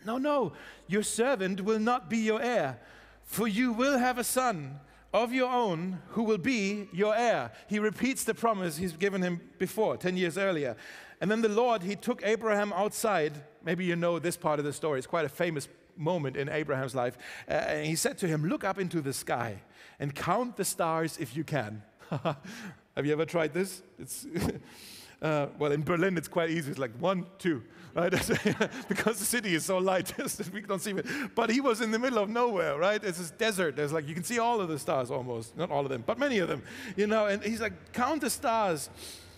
No, 0.05 0.17
no, 0.17 0.53
your 0.88 1.03
servant 1.03 1.62
will 1.62 1.79
not 1.79 2.10
be 2.10 2.17
your 2.17 2.41
heir, 2.41 2.79
for 3.24 3.48
you 3.48 3.72
will 3.72 3.98
have 3.98 4.17
a 4.17 4.24
son 4.24 4.79
of 5.13 5.31
your 5.31 5.51
own 5.51 6.00
who 6.10 6.24
will 6.24 6.39
be 6.39 6.89
your 6.91 7.15
heir. 7.15 7.51
He 7.67 7.79
repeats 7.79 8.24
the 8.24 8.33
promise 8.33 8.77
he's 8.77 8.93
given 8.93 9.22
him 9.22 9.41
before, 9.60 9.95
10 9.95 10.17
years 10.17 10.38
earlier. 10.38 10.75
And 11.22 11.29
then 11.29 11.41
the 11.41 11.50
Lord, 11.50 11.83
he 11.83 11.95
took 11.95 12.25
Abraham 12.25 12.74
outside. 12.74 13.33
Maybe 13.63 13.86
you 13.86 13.95
know 13.95 14.19
this 14.19 14.36
part 14.36 14.60
of 14.60 14.65
the 14.65 14.74
story. 14.74 14.98
It's 14.98 15.07
quite 15.07 15.25
a 15.25 15.29
famous 15.29 15.67
moment 15.95 16.36
in 16.36 16.50
Abraham's 16.50 16.95
life. 16.95 17.17
Uh, 17.48 17.53
and 17.53 17.86
he 17.86 17.95
said 17.95 18.17
to 18.19 18.27
him, 18.27 18.45
Look 18.45 18.63
up 18.63 18.79
into 18.79 19.01
the 19.01 19.13
sky 19.13 19.62
and 20.00 20.13
count 20.13 20.57
the 20.57 20.65
stars 20.65 21.17
if 21.19 21.36
you 21.36 21.43
can. 21.43 21.83
Have 22.10 23.05
you 23.05 23.13
ever 23.13 23.25
tried 23.25 23.53
this? 23.53 23.81
It's 24.00 24.25
Uh, 25.24 25.48
well, 25.58 25.72
in 25.72 25.84
Berlin, 25.84 26.18
it's 26.18 26.27
quite 26.27 26.50
easy. 26.50 26.70
It's 26.70 26.80
like 26.80 26.92
one, 27.00 27.25
two, 27.39 27.63
right? 27.96 28.12
because 28.89 29.20
the 29.20 29.25
city 29.25 29.56
is 29.56 29.63
so 29.63 29.77
light, 29.77 30.13
we 30.53 30.62
don't 30.62 30.82
see 30.82 30.92
it. 30.92 31.06
But 31.34 31.50
he 31.50 31.62
was 31.62 31.80
in 31.80 31.92
the 31.92 32.00
middle 32.00 32.20
of 32.20 32.30
nowhere, 32.30 32.77
right? 32.77 33.01
It's 33.01 33.20
this 33.20 33.32
desert. 33.32 33.77
There's 33.77 33.94
like, 33.94 34.06
you 34.06 34.13
can 34.13 34.25
see 34.25 34.39
all 34.39 34.60
of 34.60 34.68
the 34.68 34.77
stars 34.77 35.10
almost. 35.10 35.56
Not 35.56 35.72
all 35.72 35.86
of 35.86 35.89
them, 35.89 36.03
but 36.06 36.20
many 36.20 36.39
of 36.39 36.50
them, 36.50 36.62
you 36.98 37.08
know. 37.08 37.27
And 37.27 37.42
he's 37.42 37.62
like, 37.62 37.94
count 37.94 38.20
the 38.20 38.30
stars. 38.30 38.89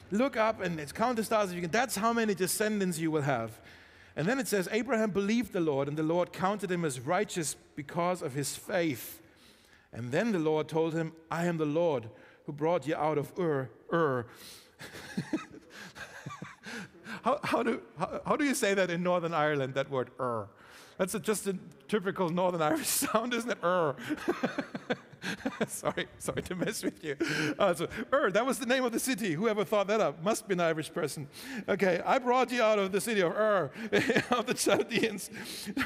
Look 0.10 0.38
up 0.38 0.60
and 0.62 0.80
it's 0.80 0.92
count 0.92 1.18
the 1.18 1.24
stars 1.24 1.50
if 1.50 1.56
you 1.56 1.62
can. 1.62 1.72
That's 1.72 1.96
how 1.96 2.14
many 2.14 2.34
descendants 2.34 2.98
you 2.98 3.12
will 3.12 3.22
have. 3.22 3.52
And 4.16 4.28
then 4.28 4.40
it 4.40 4.48
says, 4.48 4.68
Abraham 4.72 5.12
believed 5.12 5.54
the 5.54 5.60
Lord, 5.60 5.88
and 5.88 5.98
the 5.98 6.04
Lord 6.04 6.32
counted 6.34 6.72
him 6.72 6.86
as 6.86 7.00
righteous 7.00 7.56
because 7.76 8.22
of 8.22 8.34
his 8.34 8.56
faith. 8.56 9.22
And 9.92 10.12
then 10.12 10.32
the 10.32 10.40
Lord 10.40 10.68
told 10.68 10.94
him, 10.94 11.12
I 11.30 11.46
am 11.46 11.58
the 11.58 11.66
Lord 11.66 12.10
who 12.46 12.54
brought 12.54 12.88
you 12.88 12.96
out 12.96 13.18
of 13.18 13.32
Ur. 13.38 13.70
Ur. 13.92 14.26
how, 17.24 17.40
how, 17.44 17.64
do, 17.64 17.82
how, 17.98 18.22
how, 18.26 18.36
do 18.36 18.46
you 18.46 18.56
say 18.56 18.74
that 18.74 18.90
in 18.90 19.04
Northern 19.04 19.34
Ireland, 19.34 19.74
that 19.76 19.90
word 19.90 20.12
er? 20.20 20.48
That's 20.98 21.14
a, 21.14 21.20
just 21.20 21.48
a 21.48 21.58
typical 21.88 22.30
Northern 22.30 22.62
Irish 22.62 22.88
sound, 23.04 23.34
isn't 23.34 23.52
it? 23.52 23.58
Er. 23.64 23.96
sorry, 25.68 26.08
sorry 26.18 26.42
to 26.44 26.56
mess 26.56 26.84
with 26.84 27.04
you. 27.04 27.16
Uh, 27.58 27.74
so, 27.74 27.88
Ur, 28.14 28.32
that 28.32 28.46
was 28.46 28.60
the 28.60 28.66
name 28.66 28.84
of 28.84 28.92
the 28.92 29.00
city. 29.00 29.34
Whoever 29.34 29.64
thought 29.64 29.88
that 29.88 30.02
up 30.02 30.24
must 30.24 30.48
be 30.48 30.54
an 30.54 30.60
Irish 30.60 30.92
person. 30.94 31.28
Okay, 31.68 32.02
I 32.06 32.20
brought 32.20 32.52
you 32.52 32.62
out 32.62 32.80
of 32.80 32.92
the 32.92 33.02
city 33.02 33.22
of 33.22 33.32
Ur, 33.32 33.72
of 34.32 34.46
the 34.46 34.54
Chaldeans, 34.54 35.30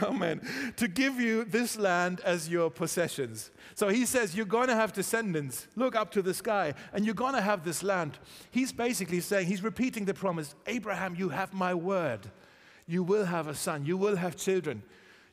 oh 0.02 0.12
man, 0.12 0.42
to 0.78 0.88
give 0.88 1.20
you 1.20 1.44
this 1.44 1.78
land 1.78 2.22
as 2.22 2.50
your 2.50 2.70
possessions. 2.70 3.52
So 3.76 3.90
he 3.90 4.06
says, 4.06 4.36
You're 4.36 4.46
going 4.46 4.68
to 4.68 4.76
have 4.76 4.94
descendants. 4.94 5.68
Look 5.76 5.96
up 5.96 6.12
to 6.12 6.22
the 6.22 6.34
sky, 6.34 6.74
and 6.94 7.06
you're 7.06 7.16
going 7.16 7.36
to 7.36 7.42
have 7.42 7.64
this 7.64 7.84
land. 7.84 8.20
He's 8.52 8.72
basically 8.72 9.22
saying, 9.22 9.48
He's 9.48 9.64
repeating 9.64 10.06
the 10.06 10.14
promise 10.14 10.56
Abraham, 10.68 11.16
you 11.16 11.30
have 11.30 11.54
my 11.54 11.74
word. 11.74 12.30
You 12.88 13.04
will 13.04 13.26
have 13.26 13.48
a 13.48 13.54
son, 13.54 13.86
you 13.86 13.98
will 13.98 14.16
have 14.16 14.36
children, 14.36 14.82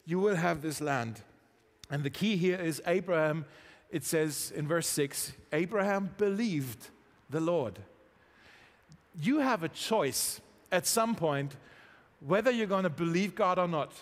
you 0.04 0.18
will 0.18 0.36
have 0.36 0.60
this 0.60 0.80
land. 0.82 1.22
And 1.90 2.04
the 2.04 2.10
key 2.10 2.36
here 2.36 2.60
is 2.60 2.82
Abraham 2.86 3.46
it 3.90 4.05
says 4.05 4.52
in 4.55 4.66
verse 4.66 4.87
6 4.88 5.33
Abraham 5.52 6.11
believed 6.19 6.90
the 7.31 7.40
Lord. 7.40 7.78
You 9.21 9.38
have 9.38 9.62
a 9.62 9.69
choice 9.69 10.40
at 10.71 10.87
some 10.87 11.14
point 11.14 11.57
whether 12.21 12.50
you're 12.50 12.66
going 12.66 12.85
to 12.85 12.90
believe 12.90 13.35
God 13.35 13.59
or 13.59 13.69
not. 13.69 13.93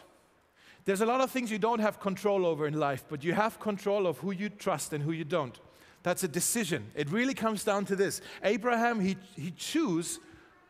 There's 0.85 1.01
a 1.01 1.07
lot 1.07 1.21
of 1.21 1.31
things 1.31 1.51
you 1.51 1.59
don't 1.59 1.81
have 1.81 1.99
control 1.99 2.45
over 2.45 2.67
in 2.67 2.79
life, 2.79 3.05
but 3.09 3.25
you 3.25 3.33
have 3.33 3.59
control 3.59 4.07
of 4.07 4.19
who 4.19 4.33
you 4.33 4.49
trust 4.49 4.93
and 4.93 5.03
who 5.03 5.13
you 5.13 5.25
don't. 5.25 5.59
That's 6.03 6.23
a 6.23 6.29
decision. 6.29 6.91
It 6.95 7.11
really 7.11 7.33
comes 7.33 7.65
down 7.65 7.87
to 7.87 7.97
this. 7.97 8.21
Abraham, 8.43 9.01
he, 9.01 9.17
he 9.35 9.51
chose 9.53 10.21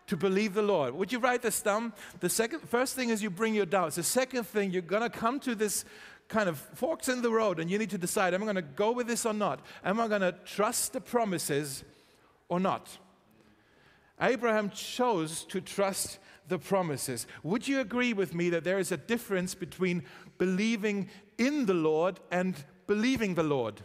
to 0.06 0.16
believe 0.16 0.54
the 0.54 0.62
Lord. 0.62 0.94
Would 0.94 1.12
you 1.12 1.18
write 1.18 1.42
this 1.42 1.60
down? 1.60 1.92
The 2.20 2.28
second, 2.28 2.60
first 2.68 2.94
thing 2.94 3.08
is 3.08 3.22
you 3.22 3.30
bring 3.30 3.54
your 3.54 3.66
doubts. 3.66 3.96
The 3.96 4.04
second 4.04 4.44
thing, 4.44 4.70
you're 4.70 4.82
going 4.82 5.02
to 5.02 5.10
come 5.10 5.40
to 5.40 5.54
this 5.54 5.84
kind 6.28 6.48
of 6.48 6.58
forks 6.58 7.08
in 7.08 7.22
the 7.22 7.30
road 7.30 7.60
and 7.60 7.70
you 7.70 7.78
need 7.78 7.90
to 7.90 7.98
decide 7.98 8.34
am 8.34 8.42
I 8.42 8.46
going 8.46 8.56
to 8.56 8.62
go 8.62 8.92
with 8.92 9.06
this 9.06 9.26
or 9.26 9.34
not? 9.34 9.60
Am 9.84 10.00
I 10.00 10.08
going 10.08 10.22
to 10.22 10.32
trust 10.44 10.92
the 10.92 11.00
promises 11.00 11.84
or 12.48 12.60
not? 12.60 12.98
Abraham 14.20 14.70
chose 14.70 15.44
to 15.44 15.60
trust 15.60 16.18
the 16.48 16.58
promises. 16.58 17.26
Would 17.42 17.66
you 17.66 17.80
agree 17.80 18.12
with 18.12 18.34
me 18.34 18.50
that 18.50 18.64
there 18.64 18.78
is 18.78 18.92
a 18.92 18.96
difference 18.96 19.54
between 19.54 20.04
believing 20.38 21.08
in 21.38 21.66
the 21.66 21.74
Lord 21.74 22.20
and 22.30 22.54
believing 22.86 23.34
the 23.34 23.42
Lord? 23.42 23.80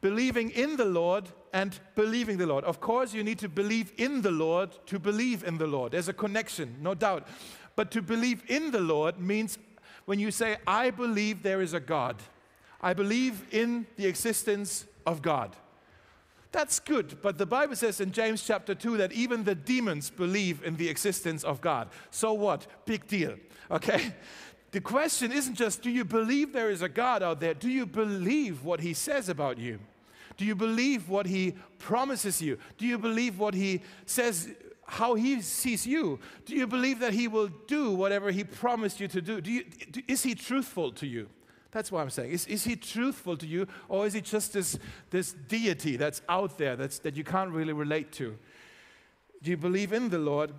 Believing 0.00 0.50
in 0.50 0.76
the 0.76 0.84
Lord 0.84 1.28
and 1.52 1.78
believing 1.94 2.38
the 2.38 2.46
Lord. 2.46 2.64
Of 2.64 2.80
course, 2.80 3.14
you 3.14 3.24
need 3.24 3.38
to 3.38 3.48
believe 3.48 3.92
in 3.96 4.22
the 4.22 4.30
Lord 4.30 4.70
to 4.86 4.98
believe 4.98 5.44
in 5.44 5.58
the 5.58 5.66
Lord. 5.66 5.92
There's 5.92 6.08
a 6.08 6.12
connection, 6.12 6.76
no 6.80 6.94
doubt. 6.94 7.26
But 7.76 7.90
to 7.92 8.02
believe 8.02 8.42
in 8.48 8.70
the 8.70 8.80
Lord 8.80 9.18
means 9.18 9.58
when 10.06 10.18
you 10.18 10.30
say, 10.30 10.56
I 10.66 10.90
believe 10.90 11.42
there 11.42 11.60
is 11.60 11.74
a 11.74 11.80
God, 11.80 12.16
I 12.80 12.94
believe 12.94 13.44
in 13.52 13.86
the 13.96 14.06
existence 14.06 14.86
of 15.06 15.20
God. 15.20 15.54
That's 16.52 16.80
good, 16.80 17.20
but 17.20 17.36
the 17.36 17.44
Bible 17.44 17.76
says 17.76 18.00
in 18.00 18.12
James 18.12 18.42
chapter 18.42 18.74
2 18.74 18.96
that 18.96 19.12
even 19.12 19.44
the 19.44 19.54
demons 19.54 20.08
believe 20.08 20.62
in 20.64 20.76
the 20.76 20.88
existence 20.88 21.44
of 21.44 21.60
God. 21.60 21.88
So 22.10 22.32
what? 22.32 22.66
Big 22.86 23.06
deal, 23.06 23.34
okay? 23.70 24.14
The 24.70 24.80
question 24.80 25.32
isn't 25.32 25.54
just 25.54 25.82
do 25.82 25.90
you 25.90 26.04
believe 26.04 26.52
there 26.52 26.70
is 26.70 26.82
a 26.82 26.88
God 26.88 27.22
out 27.22 27.40
there? 27.40 27.54
Do 27.54 27.68
you 27.68 27.84
believe 27.84 28.64
what 28.64 28.80
he 28.80 28.94
says 28.94 29.28
about 29.28 29.58
you? 29.58 29.78
Do 30.36 30.44
you 30.44 30.54
believe 30.54 31.08
what 31.08 31.26
he 31.26 31.54
promises 31.78 32.40
you? 32.40 32.58
Do 32.78 32.86
you 32.86 32.98
believe 32.98 33.38
what 33.38 33.54
he 33.54 33.82
says 34.04 34.50
how 34.86 35.14
he 35.14 35.40
sees 35.42 35.86
you. 35.86 36.18
Do 36.44 36.54
you 36.54 36.66
believe 36.66 37.00
that 37.00 37.12
he 37.12 37.28
will 37.28 37.48
do 37.66 37.92
whatever 37.92 38.30
he 38.30 38.44
promised 38.44 39.00
you 39.00 39.08
to 39.08 39.20
do? 39.20 39.40
do 39.40 39.50
you, 39.50 39.64
is 40.06 40.22
he 40.22 40.34
truthful 40.34 40.92
to 40.92 41.06
you? 41.06 41.28
That's 41.72 41.92
what 41.92 42.00
I'm 42.00 42.10
saying. 42.10 42.30
Is, 42.30 42.46
is 42.46 42.64
he 42.64 42.76
truthful 42.76 43.36
to 43.36 43.46
you, 43.46 43.66
or 43.88 44.06
is 44.06 44.14
he 44.14 44.20
just 44.20 44.52
this, 44.52 44.78
this 45.10 45.32
deity 45.32 45.96
that's 45.96 46.22
out 46.28 46.56
there 46.56 46.76
that's, 46.76 47.00
that 47.00 47.16
you 47.16 47.24
can't 47.24 47.50
really 47.50 47.72
relate 47.72 48.12
to? 48.12 48.38
do 49.42 49.50
you 49.50 49.56
believe 49.56 49.92
in 49.92 50.08
the 50.08 50.18
Lord, 50.18 50.52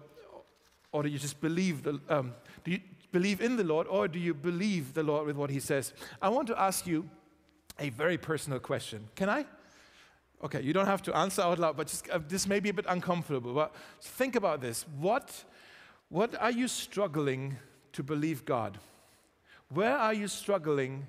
or 0.92 1.04
do 1.04 1.10
you 1.10 1.20
just 1.20 1.42
believe 1.42 1.84
the? 1.84 2.00
Um, 2.10 2.34
do 2.64 2.72
you 2.72 2.80
believe 3.12 3.42
in 3.42 3.58
the 3.58 3.64
Lord, 3.64 3.88
or 3.88 4.08
do 4.08 4.20
you 4.20 4.34
believe 4.34 4.94
the 4.94 5.04
Lord 5.04 5.28
with 5.28 5.36
what 5.36 5.50
He 5.50 5.60
says? 5.60 5.94
I 6.22 6.30
want 6.30 6.48
to 6.48 6.60
ask 6.60 6.88
you 6.88 7.10
a 7.80 7.90
very 7.90 8.18
personal 8.18 8.60
question. 8.60 9.10
Can 9.16 9.30
I? 9.30 9.46
Okay, 10.44 10.62
you 10.62 10.72
don't 10.72 10.86
have 10.86 11.02
to 11.04 11.18
answer 11.18 11.42
out 11.42 11.58
loud, 11.58 11.78
but 11.78 11.88
just, 11.88 12.08
uh, 12.10 12.20
this 12.28 12.48
may 12.48 12.60
be 12.60 12.70
a 12.70 12.74
bit 12.74 12.86
uncomfortable. 12.88 13.54
But 13.54 13.74
think 14.02 14.36
about 14.36 14.62
this. 14.62 14.86
What, 15.00 15.44
what 16.10 16.40
are 16.40 16.52
you 16.52 16.68
struggling 16.68 17.58
to 17.94 18.04
believe 18.04 18.46
God? 18.46 18.78
Where 19.70 19.98
are 19.98 20.14
you 20.14 20.28
struggling 20.28 21.08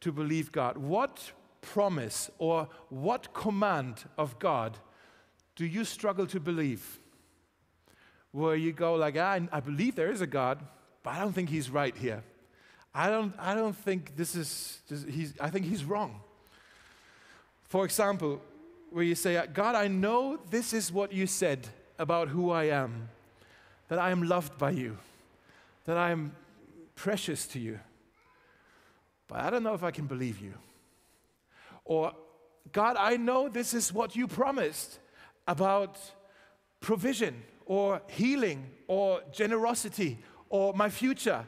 to 0.00 0.10
believe 0.10 0.50
God? 0.50 0.76
What 0.76 1.32
promise 1.60 2.30
or 2.38 2.68
what 2.88 3.32
command 3.32 4.04
of 4.16 4.38
God 4.38 4.76
do 5.54 5.64
you 5.64 5.84
struggle 5.84 6.26
to 6.26 6.40
believe? 6.40 6.98
Where 8.32 8.56
you 8.56 8.72
go 8.72 8.94
like, 8.94 9.16
ah, 9.16 9.38
I 9.52 9.60
believe 9.60 9.94
there 9.94 10.10
is 10.10 10.20
a 10.20 10.26
God, 10.26 10.64
but 11.02 11.14
I 11.14 11.20
don't 11.20 11.32
think 11.32 11.48
he's 11.48 11.70
right 11.70 11.96
here. 11.96 12.24
I 12.92 13.08
don't, 13.08 13.32
I 13.38 13.54
don't 13.54 13.76
think 13.76 14.16
this 14.16 14.34
is, 14.34 14.80
this, 14.88 15.04
he's, 15.04 15.34
I 15.40 15.50
think 15.50 15.66
he's 15.66 15.84
wrong. 15.84 16.20
For 17.68 17.84
example, 17.84 18.40
where 18.90 19.04
you 19.04 19.14
say, 19.14 19.42
God, 19.52 19.74
I 19.74 19.88
know 19.88 20.38
this 20.50 20.72
is 20.72 20.90
what 20.90 21.12
you 21.12 21.26
said 21.26 21.68
about 21.98 22.28
who 22.28 22.50
I 22.50 22.64
am, 22.64 23.10
that 23.88 23.98
I 23.98 24.10
am 24.10 24.22
loved 24.22 24.56
by 24.56 24.70
you, 24.70 24.96
that 25.84 25.98
I 25.98 26.10
am 26.10 26.32
precious 26.94 27.46
to 27.48 27.58
you, 27.58 27.78
but 29.28 29.40
I 29.40 29.50
don't 29.50 29.62
know 29.62 29.74
if 29.74 29.82
I 29.82 29.90
can 29.90 30.06
believe 30.06 30.40
you. 30.40 30.54
Or, 31.84 32.12
God, 32.72 32.96
I 32.98 33.16
know 33.16 33.48
this 33.50 33.74
is 33.74 33.92
what 33.92 34.16
you 34.16 34.26
promised 34.26 34.98
about 35.46 35.98
provision 36.80 37.42
or 37.66 38.00
healing 38.08 38.70
or 38.86 39.20
generosity 39.30 40.18
or 40.48 40.72
my 40.72 40.88
future. 40.88 41.44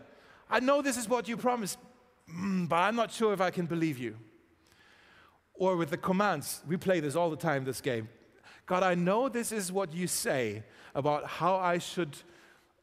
I 0.50 0.60
know 0.60 0.82
this 0.82 0.98
is 0.98 1.08
what 1.08 1.28
you 1.28 1.38
promised, 1.38 1.78
mm, 2.30 2.68
but 2.68 2.76
I'm 2.76 2.96
not 2.96 3.10
sure 3.10 3.32
if 3.32 3.40
I 3.40 3.50
can 3.50 3.64
believe 3.64 3.96
you. 3.96 4.16
Or 5.60 5.76
with 5.76 5.90
the 5.90 5.98
commands, 5.98 6.62
we 6.66 6.78
play 6.78 7.00
this 7.00 7.14
all 7.14 7.28
the 7.28 7.36
time, 7.36 7.66
this 7.66 7.82
game. 7.82 8.08
God, 8.64 8.82
I 8.82 8.94
know 8.94 9.28
this 9.28 9.52
is 9.52 9.70
what 9.70 9.92
you 9.92 10.06
say 10.06 10.62
about 10.94 11.26
how 11.26 11.56
I 11.56 11.76
should 11.76 12.16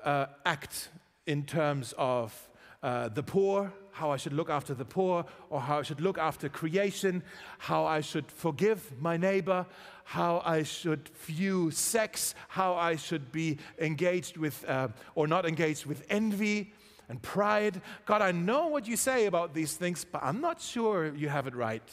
uh, 0.04 0.28
act 0.46 0.90
in 1.26 1.44
terms 1.44 1.96
of 1.98 2.50
uh, 2.84 3.10
the 3.10 3.24
poor, 3.24 3.74
how 3.94 4.12
I 4.12 4.18
should 4.18 4.34
look 4.34 4.52
after 4.52 4.76
the 4.76 4.86
poor, 4.86 5.26
or 5.50 5.60
how 5.60 5.80
I 5.80 5.82
should 5.82 6.02
look 6.02 6.20
after 6.20 6.50
creation, 6.50 7.24
how 7.58 7.84
I 7.86 8.02
should 8.02 8.32
forgive 8.32 9.02
my 9.02 9.18
neighbor, 9.18 9.66
how 10.04 10.44
I 10.46 10.62
should 10.62 11.10
view 11.26 11.72
sex, 11.72 12.36
how 12.48 12.76
I 12.76 12.96
should 12.96 13.32
be 13.32 13.58
engaged 13.80 14.38
with 14.38 14.64
uh, 14.70 14.90
or 15.16 15.26
not 15.26 15.48
engaged 15.48 15.88
with 15.88 16.06
envy 16.12 16.74
and 17.10 17.20
pride. 17.24 17.82
God, 18.06 18.22
I 18.22 18.32
know 18.32 18.68
what 18.68 18.88
you 18.88 18.98
say 18.98 19.26
about 19.26 19.56
these 19.56 19.74
things, 19.74 20.06
but 20.06 20.22
I'm 20.24 20.42
not 20.42 20.62
sure 20.62 21.12
you 21.16 21.28
have 21.28 21.48
it 21.48 21.56
right. 21.56 21.90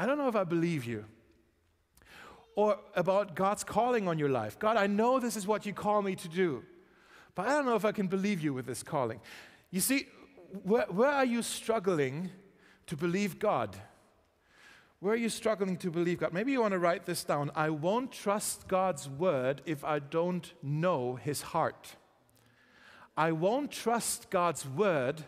I 0.00 0.06
don't 0.06 0.16
know 0.16 0.28
if 0.28 0.36
I 0.36 0.44
believe 0.44 0.86
you. 0.86 1.04
Or 2.56 2.78
about 2.96 3.34
God's 3.34 3.64
calling 3.64 4.08
on 4.08 4.18
your 4.18 4.30
life. 4.30 4.58
God, 4.58 4.78
I 4.78 4.86
know 4.86 5.20
this 5.20 5.36
is 5.36 5.46
what 5.46 5.66
you 5.66 5.74
call 5.74 6.00
me 6.00 6.16
to 6.16 6.26
do, 6.26 6.64
but 7.34 7.46
I 7.46 7.50
don't 7.50 7.66
know 7.66 7.76
if 7.76 7.84
I 7.84 7.92
can 7.92 8.06
believe 8.06 8.40
you 8.40 8.54
with 8.54 8.64
this 8.64 8.82
calling. 8.82 9.20
You 9.70 9.82
see, 9.82 10.06
where, 10.62 10.86
where 10.86 11.10
are 11.10 11.26
you 11.26 11.42
struggling 11.42 12.30
to 12.86 12.96
believe 12.96 13.38
God? 13.38 13.76
Where 15.00 15.12
are 15.12 15.18
you 15.18 15.28
struggling 15.28 15.76
to 15.76 15.90
believe 15.90 16.20
God? 16.20 16.32
Maybe 16.32 16.52
you 16.52 16.62
want 16.62 16.72
to 16.72 16.78
write 16.78 17.04
this 17.04 17.22
down. 17.22 17.50
I 17.54 17.68
won't 17.68 18.10
trust 18.10 18.68
God's 18.68 19.06
word 19.06 19.60
if 19.66 19.84
I 19.84 19.98
don't 19.98 20.50
know 20.62 21.16
his 21.16 21.42
heart. 21.42 21.96
I 23.18 23.32
won't 23.32 23.70
trust 23.70 24.30
God's 24.30 24.66
word 24.66 25.24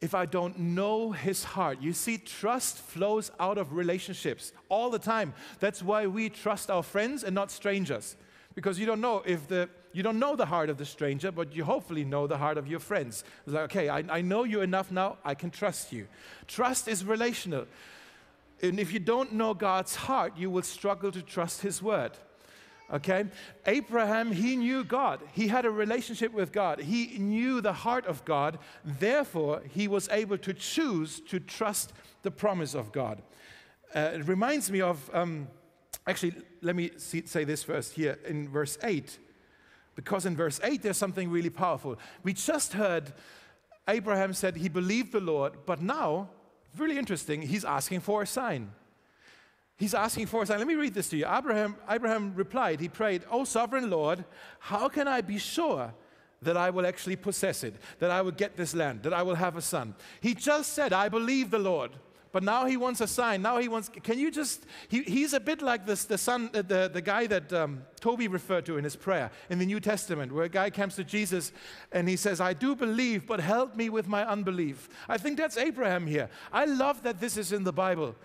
if 0.00 0.14
I 0.14 0.26
don't 0.26 0.58
know 0.58 1.12
his 1.12 1.42
heart. 1.42 1.80
You 1.80 1.92
see, 1.92 2.18
trust 2.18 2.78
flows 2.78 3.30
out 3.40 3.58
of 3.58 3.72
relationships 3.72 4.52
all 4.68 4.90
the 4.90 4.98
time. 4.98 5.34
That's 5.58 5.82
why 5.82 6.06
we 6.06 6.28
trust 6.28 6.70
our 6.70 6.82
friends 6.82 7.24
and 7.24 7.34
not 7.34 7.50
strangers. 7.50 8.16
Because 8.54 8.78
you 8.78 8.86
don't 8.86 9.00
know 9.00 9.22
if 9.26 9.48
the 9.48 9.68
you 9.92 10.02
don't 10.02 10.18
know 10.18 10.36
the 10.36 10.46
heart 10.46 10.68
of 10.68 10.76
the 10.76 10.84
stranger, 10.84 11.32
but 11.32 11.54
you 11.56 11.64
hopefully 11.64 12.04
know 12.04 12.26
the 12.26 12.36
heart 12.36 12.58
of 12.58 12.68
your 12.68 12.78
friends. 12.78 13.24
It's 13.46 13.54
like, 13.54 13.64
okay, 13.64 13.88
I, 13.88 14.04
I 14.10 14.20
know 14.20 14.44
you 14.44 14.60
enough 14.60 14.92
now, 14.92 15.16
I 15.24 15.34
can 15.34 15.50
trust 15.50 15.92
you. 15.92 16.06
Trust 16.46 16.88
is 16.88 17.04
relational. 17.04 17.66
And 18.60 18.78
if 18.78 18.92
you 18.92 18.98
don't 18.98 19.32
know 19.32 19.54
God's 19.54 19.96
heart, 19.96 20.34
you 20.36 20.50
will 20.50 20.62
struggle 20.62 21.10
to 21.12 21.22
trust 21.22 21.62
his 21.62 21.82
word. 21.82 22.12
Okay? 22.92 23.26
Abraham, 23.66 24.32
he 24.32 24.56
knew 24.56 24.82
God. 24.82 25.20
He 25.32 25.48
had 25.48 25.64
a 25.64 25.70
relationship 25.70 26.32
with 26.32 26.52
God. 26.52 26.80
He 26.80 27.18
knew 27.18 27.60
the 27.60 27.72
heart 27.72 28.06
of 28.06 28.24
God. 28.24 28.58
Therefore, 28.84 29.62
he 29.68 29.88
was 29.88 30.08
able 30.10 30.38
to 30.38 30.54
choose 30.54 31.20
to 31.28 31.38
trust 31.38 31.92
the 32.22 32.30
promise 32.30 32.74
of 32.74 32.92
God. 32.92 33.22
Uh, 33.94 34.12
it 34.14 34.26
reminds 34.26 34.70
me 34.70 34.80
of, 34.80 35.10
um, 35.14 35.48
actually, 36.06 36.34
let 36.62 36.76
me 36.76 36.90
see, 36.96 37.26
say 37.26 37.44
this 37.44 37.62
first 37.62 37.94
here 37.94 38.18
in 38.26 38.48
verse 38.48 38.78
8. 38.82 39.18
Because 39.94 40.26
in 40.26 40.36
verse 40.36 40.60
8, 40.62 40.82
there's 40.82 40.96
something 40.96 41.30
really 41.30 41.50
powerful. 41.50 41.98
We 42.22 42.32
just 42.32 42.72
heard 42.72 43.12
Abraham 43.88 44.32
said 44.32 44.56
he 44.56 44.68
believed 44.68 45.12
the 45.12 45.20
Lord, 45.20 45.54
but 45.66 45.82
now, 45.82 46.30
really 46.76 46.98
interesting, 46.98 47.42
he's 47.42 47.64
asking 47.64 48.00
for 48.00 48.22
a 48.22 48.26
sign. 48.26 48.70
He's 49.78 49.94
asking 49.94 50.26
for 50.26 50.42
a 50.42 50.46
sign. 50.46 50.58
Let 50.58 50.66
me 50.66 50.74
read 50.74 50.92
this 50.92 51.08
to 51.10 51.16
you. 51.16 51.24
Abraham, 51.26 51.76
Abraham 51.88 52.34
replied, 52.34 52.80
he 52.80 52.88
prayed, 52.88 53.22
Oh, 53.30 53.44
sovereign 53.44 53.88
Lord, 53.88 54.24
how 54.58 54.88
can 54.88 55.06
I 55.06 55.20
be 55.20 55.38
sure 55.38 55.94
that 56.42 56.56
I 56.56 56.70
will 56.70 56.84
actually 56.84 57.16
possess 57.16 57.62
it, 57.62 57.76
that 58.00 58.10
I 58.10 58.20
will 58.22 58.32
get 58.32 58.56
this 58.56 58.74
land, 58.74 59.04
that 59.04 59.12
I 59.12 59.22
will 59.22 59.36
have 59.36 59.56
a 59.56 59.62
son? 59.62 59.94
He 60.20 60.34
just 60.34 60.72
said, 60.72 60.92
I 60.92 61.08
believe 61.08 61.50
the 61.50 61.60
Lord. 61.60 61.92
But 62.32 62.42
now 62.42 62.66
he 62.66 62.76
wants 62.76 63.00
a 63.00 63.06
sign. 63.06 63.40
Now 63.40 63.58
he 63.58 63.68
wants, 63.68 63.88
can 63.88 64.18
you 64.18 64.32
just, 64.32 64.66
he, 64.88 65.02
he's 65.02 65.32
a 65.32 65.40
bit 65.40 65.62
like 65.62 65.86
this, 65.86 66.04
the 66.04 66.18
son, 66.18 66.50
uh, 66.52 66.62
the, 66.62 66.90
the 66.92 67.00
guy 67.00 67.28
that 67.28 67.52
um, 67.52 67.84
Toby 68.00 68.26
referred 68.26 68.66
to 68.66 68.78
in 68.78 68.84
his 68.84 68.96
prayer 68.96 69.30
in 69.48 69.60
the 69.60 69.64
New 69.64 69.80
Testament, 69.80 70.32
where 70.32 70.44
a 70.44 70.48
guy 70.48 70.70
comes 70.70 70.96
to 70.96 71.04
Jesus 71.04 71.52
and 71.92 72.08
he 72.08 72.16
says, 72.16 72.40
I 72.40 72.52
do 72.52 72.74
believe, 72.74 73.26
but 73.26 73.40
help 73.40 73.76
me 73.76 73.88
with 73.88 74.08
my 74.08 74.28
unbelief. 74.28 74.88
I 75.08 75.18
think 75.18 75.38
that's 75.38 75.56
Abraham 75.56 76.06
here. 76.06 76.28
I 76.52 76.64
love 76.64 77.02
that 77.04 77.20
this 77.20 77.36
is 77.36 77.52
in 77.52 77.62
the 77.62 77.72
Bible 77.72 78.16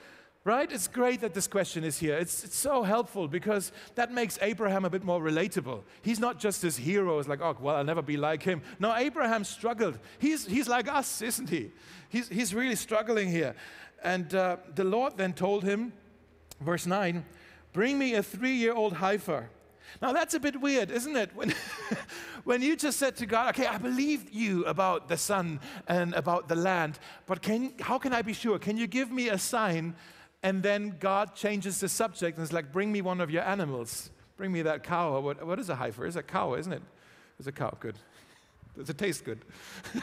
right? 0.45 0.69
It's 0.71 0.87
great 0.87 1.21
that 1.21 1.33
this 1.33 1.47
question 1.47 1.83
is 1.83 1.99
here. 1.99 2.17
It's, 2.17 2.43
it's 2.43 2.57
so 2.57 2.83
helpful 2.83 3.27
because 3.27 3.71
that 3.95 4.11
makes 4.11 4.37
Abraham 4.41 4.83
a 4.83 4.89
bit 4.89 5.03
more 5.03 5.21
relatable. 5.21 5.83
He's 6.01 6.19
not 6.19 6.39
just 6.39 6.61
this 6.61 6.75
hero, 6.75 7.19
it's 7.19 7.29
like, 7.29 7.41
oh, 7.41 7.55
well, 7.59 7.77
I'll 7.77 7.83
never 7.83 8.01
be 8.01 8.17
like 8.17 8.43
him. 8.43 8.61
No, 8.79 8.93
Abraham 8.93 9.43
struggled. 9.45 9.97
He's, 10.19 10.45
he's 10.45 10.67
like 10.67 10.87
us, 10.89 11.21
isn't 11.21 11.49
he? 11.49 11.71
He's, 12.09 12.27
he's 12.27 12.53
really 12.53 12.75
struggling 12.75 13.29
here. 13.29 13.55
And 14.03 14.33
uh, 14.35 14.57
the 14.75 14.83
Lord 14.83 15.17
then 15.17 15.33
told 15.33 15.63
him, 15.63 15.93
verse 16.59 16.85
9, 16.85 17.25
bring 17.71 17.97
me 17.97 18.15
a 18.15 18.23
three 18.23 18.55
year 18.55 18.73
old 18.73 18.97
heifer. 18.97 19.49
Now 20.01 20.11
that's 20.11 20.33
a 20.33 20.39
bit 20.39 20.59
weird, 20.59 20.91
isn't 20.91 21.15
it? 21.15 21.31
When, 21.35 21.53
when 22.43 22.61
you 22.61 22.75
just 22.75 22.99
said 22.99 23.15
to 23.17 23.25
God, 23.25 23.55
okay, 23.55 23.67
I 23.67 23.77
believe 23.77 24.29
you 24.31 24.65
about 24.65 25.07
the 25.07 25.15
son 25.15 25.61
and 25.87 26.13
about 26.13 26.49
the 26.49 26.55
land, 26.55 26.99
but 27.25 27.41
can, 27.41 27.73
how 27.79 27.97
can 27.97 28.11
I 28.11 28.21
be 28.21 28.33
sure? 28.33 28.59
Can 28.59 28.75
you 28.75 28.85
give 28.85 29.09
me 29.09 29.29
a 29.29 29.37
sign 29.37 29.95
and 30.43 30.61
then 30.61 30.97
God 30.99 31.35
changes 31.35 31.79
the 31.79 31.87
subject 31.89 32.37
and 32.37 32.43
is 32.43 32.51
like, 32.51 32.71
bring 32.71 32.91
me 32.91 33.01
one 33.01 33.21
of 33.21 33.31
your 33.31 33.43
animals. 33.43 34.11
Bring 34.35 34.51
me 34.51 34.61
that 34.63 34.83
cow. 34.83 35.19
What, 35.19 35.45
what 35.45 35.57
is 35.57 35.69
a 35.69 35.75
heifer? 35.75 36.05
It's 36.05 36.17
a 36.17 36.23
cow, 36.23 36.55
isn't 36.55 36.73
it? 36.73 36.81
It's 37.39 37.47
a 37.47 37.51
cow. 37.51 37.75
Good. 37.79 37.95
Does 38.75 38.89
it 38.89 38.97
taste 38.97 39.23
good? 39.23 39.39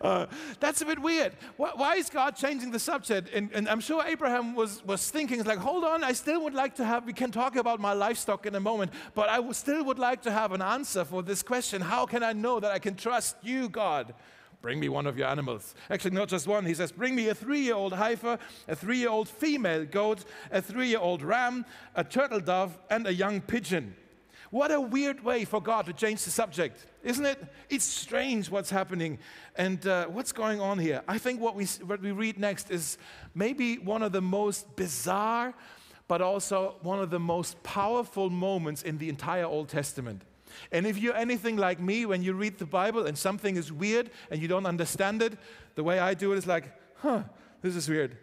uh, 0.00 0.26
that's 0.60 0.80
a 0.80 0.86
bit 0.86 1.00
weird. 1.00 1.32
Why, 1.56 1.72
why, 1.74 1.96
is 1.96 2.08
God 2.08 2.36
changing 2.36 2.70
the 2.70 2.78
subject? 2.78 3.30
And, 3.34 3.50
and, 3.52 3.68
I'm 3.68 3.80
sure 3.80 4.04
Abraham 4.06 4.54
was, 4.54 4.84
was 4.84 5.10
thinking, 5.10 5.42
like, 5.42 5.58
hold 5.58 5.82
on, 5.82 6.04
I 6.04 6.12
still 6.12 6.40
would 6.44 6.54
like 6.54 6.76
to 6.76 6.84
have, 6.84 7.04
we 7.04 7.12
can 7.12 7.32
talk 7.32 7.56
about 7.56 7.80
my 7.80 7.94
livestock 7.94 8.46
in 8.46 8.54
a 8.54 8.60
moment, 8.60 8.92
but 9.16 9.28
I 9.28 9.50
still 9.50 9.84
would 9.86 9.98
like 9.98 10.22
to 10.22 10.30
have 10.30 10.52
an 10.52 10.62
answer 10.62 11.04
for 11.04 11.20
this 11.20 11.42
question. 11.42 11.82
How 11.82 12.06
can 12.06 12.22
I 12.22 12.32
know 12.32 12.60
that 12.60 12.70
I 12.70 12.78
can 12.78 12.94
trust 12.94 13.34
you, 13.42 13.68
God? 13.68 14.14
Bring 14.68 14.80
me 14.80 14.90
one 14.90 15.06
of 15.06 15.16
your 15.16 15.28
animals. 15.28 15.74
Actually, 15.88 16.10
not 16.10 16.28
just 16.28 16.46
one. 16.46 16.66
He 16.66 16.74
says, 16.74 16.92
Bring 16.92 17.14
me 17.14 17.28
a 17.28 17.34
three 17.34 17.60
year 17.60 17.74
old 17.74 17.94
heifer, 17.94 18.38
a 18.68 18.76
three 18.76 18.98
year 18.98 19.08
old 19.08 19.26
female 19.26 19.86
goat, 19.86 20.26
a 20.52 20.60
three 20.60 20.88
year 20.88 20.98
old 20.98 21.22
ram, 21.22 21.64
a 21.94 22.04
turtle 22.04 22.38
dove, 22.38 22.78
and 22.90 23.06
a 23.06 23.14
young 23.14 23.40
pigeon. 23.40 23.96
What 24.50 24.70
a 24.70 24.78
weird 24.78 25.24
way 25.24 25.46
for 25.46 25.62
God 25.62 25.86
to 25.86 25.94
change 25.94 26.22
the 26.24 26.30
subject, 26.30 26.84
isn't 27.02 27.24
it? 27.24 27.42
It's 27.70 27.86
strange 27.86 28.50
what's 28.50 28.68
happening 28.68 29.20
and 29.56 29.86
uh, 29.86 30.08
what's 30.08 30.32
going 30.32 30.60
on 30.60 30.78
here. 30.78 31.00
I 31.08 31.16
think 31.16 31.40
what 31.40 31.54
we, 31.54 31.64
what 31.86 32.02
we 32.02 32.12
read 32.12 32.38
next 32.38 32.70
is 32.70 32.98
maybe 33.34 33.78
one 33.78 34.02
of 34.02 34.12
the 34.12 34.20
most 34.20 34.76
bizarre, 34.76 35.54
but 36.08 36.20
also 36.20 36.74
one 36.82 37.00
of 37.00 37.08
the 37.08 37.18
most 37.18 37.62
powerful 37.62 38.28
moments 38.28 38.82
in 38.82 38.98
the 38.98 39.08
entire 39.08 39.46
Old 39.46 39.70
Testament. 39.70 40.20
And 40.72 40.86
if 40.86 40.98
you're 40.98 41.16
anything 41.16 41.56
like 41.56 41.80
me, 41.80 42.06
when 42.06 42.22
you 42.22 42.32
read 42.34 42.58
the 42.58 42.66
Bible 42.66 43.06
and 43.06 43.16
something 43.16 43.56
is 43.56 43.72
weird 43.72 44.10
and 44.30 44.40
you 44.40 44.48
don't 44.48 44.66
understand 44.66 45.22
it, 45.22 45.38
the 45.74 45.84
way 45.84 45.98
I 45.98 46.14
do 46.14 46.32
it 46.32 46.38
is 46.38 46.46
like, 46.46 46.72
huh, 46.96 47.22
this 47.62 47.76
is 47.76 47.88
weird. 47.88 48.16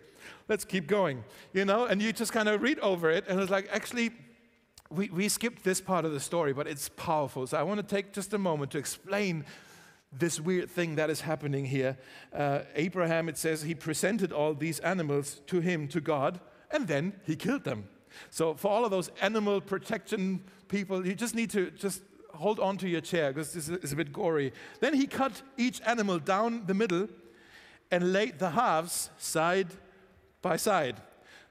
Let's 0.48 0.66
keep 0.66 0.88
going, 0.88 1.24
you 1.54 1.66
know? 1.66 1.86
And 1.86 2.02
you 2.02 2.14
just 2.14 2.32
kind 2.32 2.50
of 2.50 2.62
read 2.62 2.80
over 2.80 3.10
it 3.10 3.26
and 3.28 3.40
it's 3.40 3.52
like, 3.52 3.68
actually, 3.72 4.12
we, 4.90 5.10
we 5.10 5.30
skipped 5.30 5.64
this 5.64 5.82
part 5.82 6.06
of 6.06 6.12
the 6.12 6.20
story, 6.20 6.54
but 6.54 6.68
it's 6.68 6.90
powerful. 6.90 7.48
So 7.48 7.58
I 7.58 7.64
want 7.64 7.80
to 7.80 7.96
take 7.96 8.14
just 8.14 8.34
a 8.34 8.38
moment 8.38 8.72
to 8.72 8.78
explain 8.78 9.46
this 10.12 10.40
weird 10.40 10.70
thing 10.70 10.96
that 10.96 11.10
is 11.10 11.22
happening 11.22 11.66
here. 11.66 11.98
Uh, 12.34 12.60
Abraham, 12.76 13.28
it 13.28 13.38
says, 13.38 13.64
he 13.64 13.76
presented 13.76 14.32
all 14.32 14.54
these 14.54 14.80
animals 14.80 15.42
to 15.48 15.60
him, 15.60 15.88
to 15.90 16.00
God, 16.00 16.40
and 16.72 16.88
then 16.88 17.14
he 17.26 17.36
killed 17.36 17.64
them. 17.64 17.90
So 18.30 18.54
for 18.54 18.70
all 18.70 18.86
of 18.86 18.92
those 18.92 19.10
animal 19.22 19.60
protection 19.60 20.44
people, 20.68 21.06
you 21.06 21.16
just 21.16 21.36
need 21.36 21.50
to 21.52 21.72
just 21.72 22.02
hold 22.36 22.60
on 22.60 22.78
to 22.78 22.88
your 22.88 23.02
chair 23.02 23.32
because 23.32 23.54
this 23.54 23.70
is 23.70 23.92
a 23.92 23.96
bit 23.96 24.14
gory. 24.14 24.54
Then 24.80 24.94
he 24.94 25.08
cut 25.08 25.42
each 25.58 25.82
animal 25.86 26.20
down 26.20 26.66
the 26.66 26.74
middle 26.74 27.08
and 27.92 28.14
laid 28.14 28.40
the 28.40 28.50
halves 28.52 29.10
side 29.18 29.68
by 30.42 30.58
side. 30.58 31.02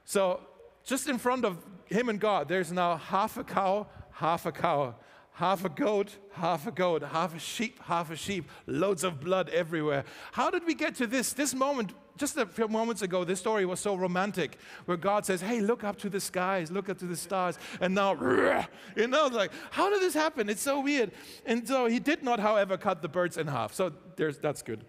So 0.04 0.40
just 0.84 1.08
in 1.08 1.18
front 1.18 1.44
of 1.44 1.64
him 1.86 2.08
and 2.08 2.20
God, 2.20 2.48
there's 2.48 2.72
now 2.72 2.96
half 2.96 3.36
a 3.36 3.44
cow, 3.44 3.86
half 4.12 4.46
a 4.46 4.52
cow, 4.52 4.94
half 5.34 5.64
a 5.64 5.68
goat, 5.68 6.16
half 6.32 6.66
a 6.66 6.70
goat, 6.70 7.02
half 7.02 7.34
a 7.34 7.38
sheep, 7.38 7.80
half 7.84 8.10
a 8.10 8.16
sheep, 8.16 8.48
loads 8.66 9.02
of 9.02 9.20
blood 9.20 9.48
everywhere. 9.50 10.04
How 10.32 10.48
did 10.48 10.64
we 10.64 10.74
get 10.74 10.94
to 10.96 11.08
this? 11.08 11.32
This 11.32 11.54
moment, 11.54 11.92
just 12.16 12.36
a 12.36 12.46
few 12.46 12.68
moments 12.68 13.02
ago, 13.02 13.24
this 13.24 13.40
story 13.40 13.66
was 13.66 13.80
so 13.80 13.96
romantic 13.96 14.56
where 14.84 14.96
God 14.96 15.26
says, 15.26 15.40
Hey, 15.40 15.60
look 15.60 15.82
up 15.82 15.96
to 15.98 16.08
the 16.08 16.20
skies, 16.20 16.70
look 16.70 16.88
up 16.88 16.98
to 16.98 17.06
the 17.06 17.16
stars. 17.16 17.58
And 17.80 17.96
now, 17.96 18.12
you 18.96 19.08
know, 19.08 19.26
like, 19.26 19.50
how 19.72 19.90
did 19.90 20.00
this 20.00 20.14
happen? 20.14 20.48
It's 20.48 20.62
so 20.62 20.80
weird. 20.80 21.10
And 21.44 21.66
so 21.66 21.86
he 21.86 21.98
did 21.98 22.22
not, 22.22 22.38
however, 22.38 22.76
cut 22.76 23.02
the 23.02 23.08
birds 23.08 23.36
in 23.36 23.48
half. 23.48 23.74
So 23.74 23.92
there's, 24.14 24.38
that's 24.38 24.62
good. 24.62 24.84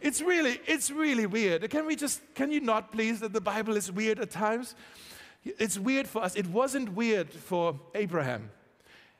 It's 0.00 0.20
really, 0.20 0.60
it's 0.66 0.90
really 0.90 1.26
weird. 1.26 1.70
Can 1.70 1.86
we 1.86 1.94
just, 1.94 2.22
can 2.34 2.50
you 2.50 2.60
not 2.60 2.90
please 2.90 3.20
that 3.20 3.32
the 3.32 3.40
Bible 3.40 3.76
is 3.76 3.90
weird 3.92 4.18
at 4.18 4.30
times? 4.30 4.74
It's 5.44 5.78
weird 5.78 6.08
for 6.08 6.24
us. 6.24 6.34
It 6.34 6.48
wasn't 6.48 6.92
weird 6.94 7.30
for 7.30 7.78
Abraham. 7.94 8.50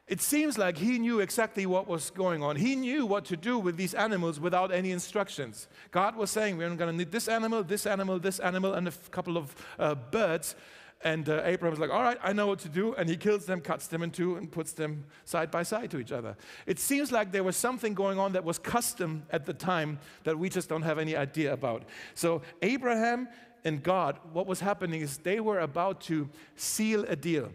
It 0.08 0.20
seems 0.20 0.56
like 0.56 0.78
he 0.78 1.00
knew 1.00 1.18
exactly 1.18 1.66
what 1.66 1.88
was 1.88 2.10
going 2.10 2.40
on. 2.40 2.54
He 2.54 2.76
knew 2.76 3.04
what 3.06 3.24
to 3.24 3.36
do 3.36 3.58
with 3.58 3.76
these 3.76 3.92
animals 3.92 4.38
without 4.38 4.70
any 4.70 4.92
instructions. 4.92 5.66
God 5.90 6.14
was 6.14 6.30
saying, 6.30 6.56
We're 6.56 6.68
going 6.76 6.92
to 6.92 6.96
need 6.96 7.10
this 7.10 7.26
animal, 7.26 7.64
this 7.64 7.86
animal, 7.86 8.20
this 8.20 8.38
animal, 8.38 8.74
and 8.74 8.86
a 8.86 8.92
couple 9.10 9.36
of 9.36 9.54
uh, 9.80 9.96
birds. 9.96 10.54
And 11.02 11.28
uh, 11.28 11.42
Abraham 11.44 11.72
was 11.72 11.80
like, 11.80 11.90
All 11.90 12.02
right, 12.02 12.18
I 12.22 12.32
know 12.32 12.46
what 12.46 12.60
to 12.60 12.68
do. 12.68 12.94
And 12.94 13.08
he 13.08 13.16
kills 13.16 13.46
them, 13.46 13.60
cuts 13.60 13.88
them 13.88 14.04
in 14.04 14.12
two, 14.12 14.36
and 14.36 14.50
puts 14.50 14.72
them 14.72 15.06
side 15.24 15.50
by 15.50 15.64
side 15.64 15.90
to 15.90 15.98
each 15.98 16.12
other. 16.12 16.36
It 16.66 16.78
seems 16.78 17.10
like 17.10 17.32
there 17.32 17.44
was 17.44 17.56
something 17.56 17.92
going 17.92 18.16
on 18.16 18.32
that 18.34 18.44
was 18.44 18.60
custom 18.60 19.24
at 19.30 19.44
the 19.44 19.54
time 19.54 19.98
that 20.22 20.38
we 20.38 20.48
just 20.48 20.68
don't 20.68 20.82
have 20.82 21.00
any 21.00 21.16
idea 21.16 21.52
about. 21.52 21.82
So, 22.14 22.42
Abraham 22.62 23.28
and 23.64 23.82
God, 23.82 24.20
what 24.32 24.46
was 24.46 24.60
happening 24.60 25.00
is 25.00 25.18
they 25.18 25.40
were 25.40 25.58
about 25.58 26.00
to 26.02 26.28
seal 26.54 27.04
a 27.08 27.16
deal. 27.16 27.50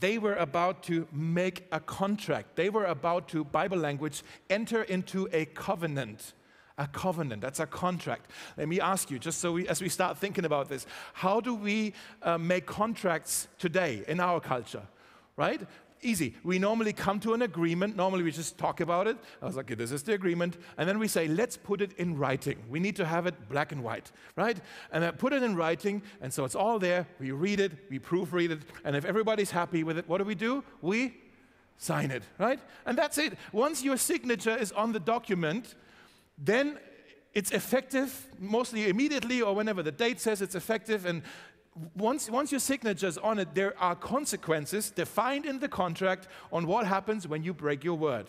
They 0.00 0.18
were 0.18 0.34
about 0.34 0.82
to 0.84 1.06
make 1.12 1.66
a 1.72 1.80
contract. 1.80 2.56
They 2.56 2.68
were 2.70 2.84
about 2.84 3.28
to, 3.28 3.44
Bible 3.44 3.78
language, 3.78 4.22
enter 4.50 4.82
into 4.82 5.28
a 5.32 5.44
covenant. 5.46 6.34
A 6.76 6.88
covenant, 6.88 7.40
that's 7.40 7.60
a 7.60 7.66
contract. 7.66 8.30
Let 8.56 8.66
me 8.66 8.80
ask 8.80 9.08
you, 9.08 9.20
just 9.20 9.38
so 9.38 9.52
we, 9.52 9.68
as 9.68 9.80
we 9.80 9.88
start 9.88 10.18
thinking 10.18 10.44
about 10.44 10.68
this, 10.68 10.86
how 11.12 11.40
do 11.40 11.54
we 11.54 11.94
uh, 12.20 12.36
make 12.36 12.66
contracts 12.66 13.46
today 13.58 14.02
in 14.08 14.18
our 14.18 14.40
culture? 14.40 14.82
Right? 15.36 15.60
Easy. 16.04 16.34
We 16.44 16.58
normally 16.58 16.92
come 16.92 17.20
to 17.20 17.34
an 17.34 17.42
agreement. 17.42 17.96
Normally, 17.96 18.22
we 18.22 18.30
just 18.30 18.58
talk 18.58 18.80
about 18.80 19.06
it. 19.06 19.16
I 19.42 19.46
was 19.46 19.56
like, 19.56 19.66
okay, 19.66 19.74
this 19.74 19.92
is 19.92 20.02
the 20.02 20.12
agreement. 20.12 20.56
And 20.76 20.88
then 20.88 20.98
we 20.98 21.08
say, 21.08 21.28
let's 21.28 21.56
put 21.56 21.80
it 21.80 21.92
in 21.94 22.16
writing. 22.16 22.58
We 22.68 22.80
need 22.80 22.96
to 22.96 23.04
have 23.04 23.26
it 23.26 23.48
black 23.48 23.72
and 23.72 23.82
white, 23.82 24.12
right? 24.36 24.58
And 24.92 25.02
then 25.02 25.12
put 25.12 25.32
it 25.32 25.42
in 25.42 25.56
writing. 25.56 26.02
And 26.20 26.32
so 26.32 26.44
it's 26.44 26.54
all 26.54 26.78
there. 26.78 27.06
We 27.18 27.30
read 27.30 27.60
it, 27.60 27.72
we 27.90 27.98
proofread 27.98 28.50
it. 28.50 28.62
And 28.84 28.94
if 28.96 29.04
everybody's 29.04 29.50
happy 29.50 29.84
with 29.84 29.98
it, 29.98 30.08
what 30.08 30.18
do 30.18 30.24
we 30.24 30.34
do? 30.34 30.62
We 30.82 31.14
sign 31.76 32.10
it, 32.10 32.22
right? 32.38 32.60
And 32.86 32.96
that's 32.96 33.18
it. 33.18 33.36
Once 33.52 33.82
your 33.82 33.96
signature 33.96 34.56
is 34.56 34.72
on 34.72 34.92
the 34.92 35.00
document, 35.00 35.74
then 36.38 36.78
it's 37.32 37.50
effective 37.50 38.28
mostly 38.38 38.88
immediately 38.88 39.42
or 39.42 39.54
whenever 39.54 39.82
the 39.82 39.92
date 39.92 40.20
says 40.20 40.40
it's 40.40 40.54
effective 40.54 41.04
and 41.04 41.22
once, 41.96 42.30
once 42.30 42.52
your 42.52 42.60
signature 42.60 43.06
is 43.06 43.18
on 43.18 43.38
it, 43.38 43.54
there 43.54 43.74
are 43.80 43.96
consequences 43.96 44.90
defined 44.90 45.44
in 45.44 45.58
the 45.58 45.68
contract 45.68 46.28
on 46.52 46.66
what 46.66 46.86
happens 46.86 47.26
when 47.26 47.42
you 47.42 47.52
break 47.52 47.82
your 47.82 47.96
word. 47.96 48.26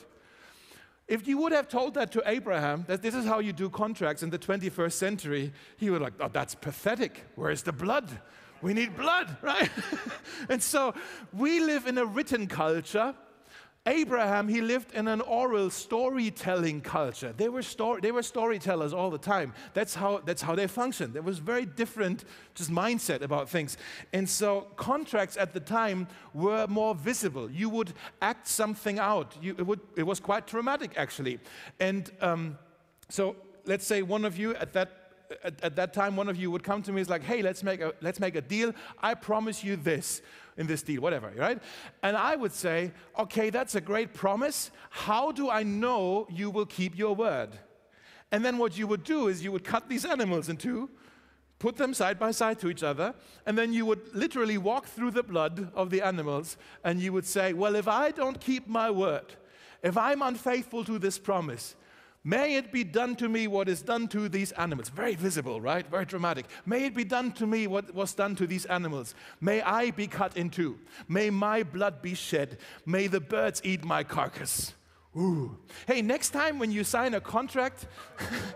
If 1.07 1.27
you 1.27 1.37
would 1.37 1.51
have 1.51 1.67
told 1.67 1.93
that 1.93 2.11
to 2.13 2.23
Abraham, 2.25 2.85
that 2.87 3.03
this 3.03 3.13
is 3.13 3.25
how 3.25 3.37
you 3.39 3.53
do 3.53 3.69
contracts 3.69 4.23
in 4.23 4.31
the 4.31 4.39
21st 4.39 4.93
century, 4.93 5.53
he 5.77 5.91
would 5.91 6.01
have 6.01 6.13
like, 6.13 6.13
oh, 6.19 6.29
that's 6.33 6.55
pathetic. 6.55 7.23
Where's 7.35 7.61
the 7.61 7.71
blood? 7.71 8.09
We 8.63 8.73
need 8.73 8.97
blood, 8.97 9.37
right? 9.43 9.69
and 10.49 10.61
so 10.61 10.95
we 11.31 11.59
live 11.59 11.85
in 11.85 11.99
a 11.99 12.05
written 12.05 12.47
culture 12.47 13.13
Abraham, 13.87 14.47
he 14.47 14.61
lived 14.61 14.93
in 14.93 15.07
an 15.07 15.21
oral 15.21 15.69
storytelling 15.69 16.81
culture. 16.81 17.33
They 17.37 17.49
were, 17.49 17.61
story, 17.61 18.01
they 18.01 18.11
were 18.11 18.23
storytellers 18.23 18.93
all 18.93 19.11
the 19.11 19.19
time. 19.19 19.53
That's 19.75 19.93
how, 19.93 20.21
that's 20.25 20.41
how 20.41 20.55
they 20.55 20.65
functioned. 20.65 21.13
There 21.13 21.21
was 21.21 21.37
very 21.37 21.65
different 21.65 22.25
just 22.55 22.71
mindset 22.71 23.21
about 23.21 23.47
things. 23.47 23.77
And 24.11 24.27
so 24.27 24.67
contracts 24.75 25.37
at 25.37 25.53
the 25.53 25.59
time 25.59 26.07
were 26.33 26.65
more 26.67 26.95
visible. 26.95 27.49
You 27.51 27.69
would 27.69 27.93
act 28.23 28.47
something 28.47 28.97
out. 28.97 29.37
You, 29.39 29.55
it, 29.59 29.67
would, 29.67 29.81
it 29.95 30.03
was 30.03 30.19
quite 30.19 30.47
traumatic, 30.47 30.93
actually. 30.97 31.39
And 31.79 32.09
um, 32.21 32.57
so 33.09 33.35
let's 33.65 33.85
say 33.85 34.01
one 34.01 34.25
of 34.25 34.35
you 34.37 34.55
at 34.55 34.73
that 34.73 35.01
at, 35.43 35.63
at, 35.63 35.75
that 35.75 35.91
time, 35.91 36.15
one 36.15 36.29
of 36.29 36.37
you 36.37 36.51
would 36.51 36.63
come 36.63 36.83
to 36.83 36.91
me, 36.91 37.01
is 37.01 37.09
like, 37.09 37.23
hey, 37.23 37.41
let's 37.41 37.63
make, 37.63 37.81
a, 37.81 37.93
let's 37.99 38.19
make 38.19 38.35
a 38.35 38.41
deal. 38.41 38.73
I 39.01 39.15
promise 39.15 39.63
you 39.63 39.75
this 39.75 40.21
in 40.57 40.67
this 40.67 40.81
deal, 40.81 41.01
whatever, 41.01 41.31
right? 41.35 41.61
And 42.01 42.15
I 42.15 42.35
would 42.35 42.53
say, 42.53 42.91
okay, 43.19 43.49
that's 43.49 43.75
a 43.75 43.81
great 43.81 44.13
promise. 44.13 44.71
How 44.89 45.31
do 45.31 45.49
I 45.49 45.63
know 45.63 46.27
you 46.29 46.49
will 46.49 46.65
keep 46.65 46.97
your 46.97 47.15
word? 47.15 47.49
And 48.31 48.43
then 48.43 48.57
what 48.57 48.77
you 48.77 48.87
would 48.87 49.03
do 49.03 49.27
is 49.27 49.43
you 49.43 49.51
would 49.51 49.63
cut 49.63 49.89
these 49.89 50.05
animals 50.05 50.49
in 50.49 50.57
two, 50.57 50.89
put 51.59 51.77
them 51.77 51.93
side 51.93 52.19
by 52.19 52.31
side 52.31 52.59
to 52.59 52.69
each 52.69 52.83
other, 52.83 53.13
and 53.45 53.57
then 53.57 53.73
you 53.73 53.85
would 53.85 54.13
literally 54.13 54.57
walk 54.57 54.85
through 54.85 55.11
the 55.11 55.23
blood 55.23 55.71
of 55.73 55.89
the 55.89 56.01
animals 56.01 56.57
and 56.83 56.99
you 56.99 57.13
would 57.13 57.25
say, 57.25 57.53
well, 57.53 57.75
if 57.75 57.87
I 57.87 58.11
don't 58.11 58.39
keep 58.39 58.67
my 58.67 58.89
word, 58.89 59.33
if 59.83 59.97
I'm 59.97 60.21
unfaithful 60.21 60.83
to 60.85 60.97
this 60.97 61.19
promise, 61.19 61.75
May 62.27 62.55
it 62.55 62.71
be 62.71 62.83
done 62.83 63.15
to 63.17 63.29
me 63.29 63.45
what 63.45 63.69
is 63.69 63.83
done 63.83 64.07
to 64.07 64.27
these 64.27 64.51
animals. 64.53 64.89
Very 64.89 65.13
visible, 65.13 65.61
right? 65.61 65.87
Very 65.87 66.05
dramatic. 66.05 66.47
May 66.65 66.85
it 66.85 66.95
be 66.95 67.03
done 67.03 67.31
to 67.33 67.45
me 67.45 67.67
what 67.67 67.93
was 67.93 68.15
done 68.15 68.35
to 68.37 68.47
these 68.47 68.65
animals. 68.65 69.13
May 69.39 69.61
I 69.61 69.91
be 69.91 70.07
cut 70.07 70.35
in 70.35 70.49
two. 70.49 70.79
May 71.07 71.29
my 71.29 71.61
blood 71.61 72.01
be 72.01 72.15
shed. 72.15 72.57
May 72.83 73.05
the 73.05 73.19
birds 73.19 73.61
eat 73.63 73.83
my 73.83 74.03
carcass. 74.03 74.73
Ooh. 75.15 75.55
Hey, 75.85 76.01
next 76.01 76.31
time 76.31 76.57
when 76.57 76.71
you 76.71 76.83
sign 76.83 77.13
a 77.13 77.21
contract 77.21 77.85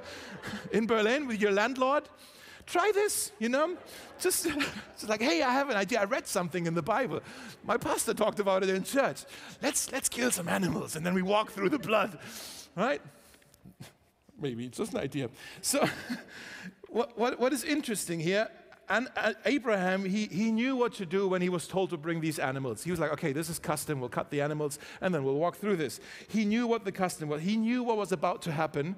in 0.71 0.87
Berlin 0.87 1.27
with 1.27 1.39
your 1.39 1.51
landlord, 1.51 2.09
try 2.65 2.91
this, 2.95 3.31
you 3.37 3.49
know? 3.49 3.77
Just, 4.19 4.45
just 4.93 5.07
like, 5.07 5.21
hey, 5.21 5.43
I 5.43 5.51
have 5.51 5.69
an 5.69 5.77
idea. 5.77 6.01
I 6.01 6.05
read 6.05 6.25
something 6.25 6.65
in 6.65 6.73
the 6.73 6.81
Bible. 6.81 7.21
My 7.63 7.77
pastor 7.77 8.15
talked 8.15 8.39
about 8.39 8.63
it 8.63 8.69
in 8.69 8.83
church. 8.83 9.25
Let's, 9.61 9.91
let's 9.91 10.09
kill 10.09 10.31
some 10.31 10.49
animals 10.49 10.95
and 10.95 11.05
then 11.05 11.13
we 11.13 11.21
walk 11.21 11.51
through 11.51 11.69
the 11.69 11.77
blood, 11.77 12.17
right? 12.75 12.99
Maybe 14.41 14.65
it's 14.65 14.77
just 14.77 14.93
an 14.93 14.99
idea. 14.99 15.29
So, 15.61 15.87
what, 16.89 17.17
what, 17.17 17.39
what 17.39 17.53
is 17.53 17.63
interesting 17.63 18.19
here, 18.19 18.49
and 18.89 19.07
uh, 19.15 19.33
Abraham, 19.45 20.03
he, 20.03 20.25
he 20.25 20.51
knew 20.51 20.75
what 20.75 20.93
to 20.95 21.05
do 21.05 21.27
when 21.27 21.41
he 21.41 21.49
was 21.49 21.67
told 21.67 21.91
to 21.91 21.97
bring 21.97 22.21
these 22.21 22.39
animals. 22.39 22.83
He 22.83 22.89
was 22.89 22.99
like, 22.99 23.11
okay, 23.11 23.31
this 23.31 23.47
is 23.47 23.59
custom. 23.59 23.99
We'll 23.99 24.09
cut 24.09 24.31
the 24.31 24.41
animals 24.41 24.79
and 24.99 25.13
then 25.13 25.23
we'll 25.23 25.35
walk 25.35 25.57
through 25.57 25.75
this. 25.75 25.99
He 26.27 26.43
knew 26.43 26.65
what 26.65 26.85
the 26.85 26.91
custom 26.91 27.29
was. 27.29 27.43
He 27.43 27.55
knew 27.55 27.83
what 27.83 27.97
was 27.97 28.11
about 28.11 28.41
to 28.43 28.51
happen, 28.51 28.95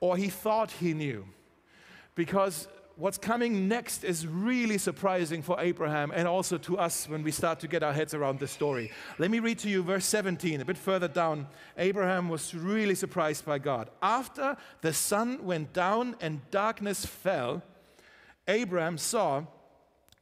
or 0.00 0.18
he 0.18 0.28
thought 0.28 0.70
he 0.72 0.92
knew. 0.92 1.24
Because 2.14 2.68
what's 3.00 3.16
coming 3.16 3.66
next 3.66 4.04
is 4.04 4.26
really 4.26 4.76
surprising 4.76 5.40
for 5.40 5.58
Abraham 5.58 6.12
and 6.14 6.28
also 6.28 6.58
to 6.58 6.78
us 6.78 7.08
when 7.08 7.22
we 7.22 7.30
start 7.30 7.58
to 7.60 7.66
get 7.66 7.82
our 7.82 7.94
heads 7.94 8.12
around 8.12 8.38
this 8.38 8.50
story. 8.50 8.92
Let 9.18 9.30
me 9.30 9.40
read 9.40 9.58
to 9.60 9.70
you 9.70 9.82
verse 9.82 10.04
17, 10.04 10.60
a 10.60 10.64
bit 10.66 10.76
further 10.76 11.08
down. 11.08 11.48
Abraham 11.78 12.28
was 12.28 12.54
really 12.54 12.94
surprised 12.94 13.46
by 13.46 13.58
God. 13.58 13.88
After 14.02 14.54
the 14.82 14.92
sun 14.92 15.42
went 15.44 15.72
down 15.72 16.14
and 16.20 16.42
darkness 16.50 17.06
fell, 17.06 17.62
Abraham 18.46 18.98
saw, 18.98 19.44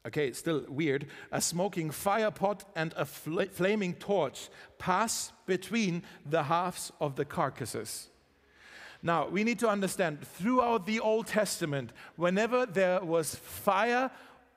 okay, 0.07 0.33
still 0.33 0.65
weird, 0.69 1.09
a 1.33 1.41
smoking 1.41 1.91
fire 1.91 2.31
pot 2.31 2.63
and 2.77 2.95
a 2.97 3.05
fl- 3.05 3.43
flaming 3.51 3.95
torch 3.95 4.51
pass 4.79 5.33
between 5.47 6.05
the 6.25 6.45
halves 6.45 6.93
of 7.01 7.17
the 7.17 7.25
carcasses. 7.25 8.09
Now, 9.03 9.29
we 9.29 9.45
need 9.45 9.59
to 9.61 9.69
understand 9.69 10.21
throughout 10.27 10.87
the 10.87 11.01
Old 11.01 11.27
Testament, 11.27 11.93
whenever 12.17 12.67
there 12.67 13.01
was 13.01 13.35
fire 13.35 14.11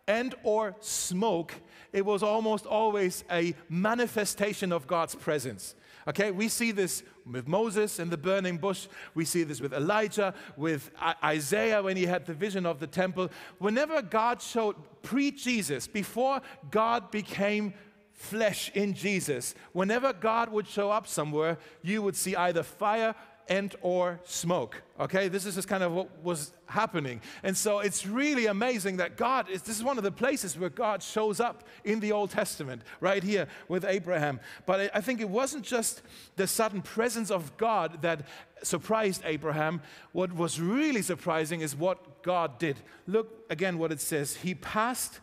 and 0.07 0.33
or 0.43 0.75
smoke, 0.79 1.53
it 1.93 2.05
was 2.05 2.23
almost 2.23 2.65
always 2.65 3.23
a 3.31 3.53
manifestation 3.69 4.71
of 4.71 4.87
God's 4.87 5.15
presence. 5.15 5.75
Okay, 6.07 6.31
we 6.31 6.47
see 6.47 6.71
this 6.71 7.03
with 7.31 7.47
Moses 7.47 7.99
in 7.99 8.09
the 8.09 8.17
burning 8.17 8.57
bush. 8.57 8.87
We 9.13 9.23
see 9.25 9.43
this 9.43 9.61
with 9.61 9.73
Elijah, 9.73 10.33
with 10.57 10.89
Isaiah 11.23 11.83
when 11.83 11.95
he 11.95 12.07
had 12.07 12.25
the 12.25 12.33
vision 12.33 12.65
of 12.65 12.79
the 12.79 12.87
temple. 12.87 13.29
Whenever 13.59 14.01
God 14.01 14.41
showed 14.41 14.75
pre 15.03 15.29
Jesus, 15.29 15.85
before 15.85 16.41
God 16.71 17.11
became 17.11 17.75
flesh 18.21 18.71
in 18.75 18.93
Jesus. 18.93 19.55
Whenever 19.73 20.13
God 20.13 20.49
would 20.51 20.67
show 20.67 20.91
up 20.91 21.07
somewhere, 21.07 21.57
you 21.81 22.03
would 22.03 22.15
see 22.15 22.35
either 22.35 22.61
fire 22.61 23.15
and 23.47 23.75
or 23.81 24.19
smoke 24.23 24.81
okay? 25.01 25.27
This 25.27 25.45
is 25.45 25.55
just 25.55 25.67
kind 25.67 25.83
of 25.83 25.91
what 25.91 26.23
was 26.23 26.53
happening. 26.67 27.21
And 27.43 27.57
so 27.57 27.79
it's 27.79 28.05
really 28.05 28.45
amazing 28.45 28.97
that 28.97 29.17
god 29.17 29.49
is 29.49 29.63
this 29.63 29.77
is 29.77 29.83
one 29.83 29.97
of 29.97 30.03
the 30.03 30.11
places 30.11 30.57
where 30.57 30.69
god 30.69 31.03
shows 31.03 31.39
up 31.39 31.63
in 31.83 31.99
the 31.99 32.11
old 32.11 32.29
testament 32.29 32.83
right 32.99 33.23
here 33.23 33.47
with 33.67 33.83
abraham. 33.83 34.39
But 34.65 34.91
i 34.93 35.01
think 35.01 35.19
it 35.19 35.29
wasn't 35.29 35.63
just 35.63 36.01
the 36.35 36.47
sudden 36.47 36.81
presence 36.81 37.31
of 37.31 37.57
god 37.57 38.01
that 38.03 38.25
surprised 38.63 39.23
abraham. 39.25 39.81
What 40.11 40.33
was 40.33 40.61
really 40.61 41.01
surprising 41.01 41.61
is 41.61 41.75
what 41.75 42.23
god 42.23 42.59
did. 42.59 42.77
Look 43.07 43.45
again 43.49 43.77
what 43.79 43.91
it 43.91 43.99
says. 43.99 44.35
He 44.35 44.55
passed 44.55 45.19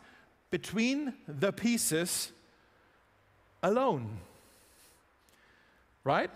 between 0.51 1.13
the 1.27 1.53
pieces 1.53 2.31
alone. 3.63 4.19
Right 6.03 6.31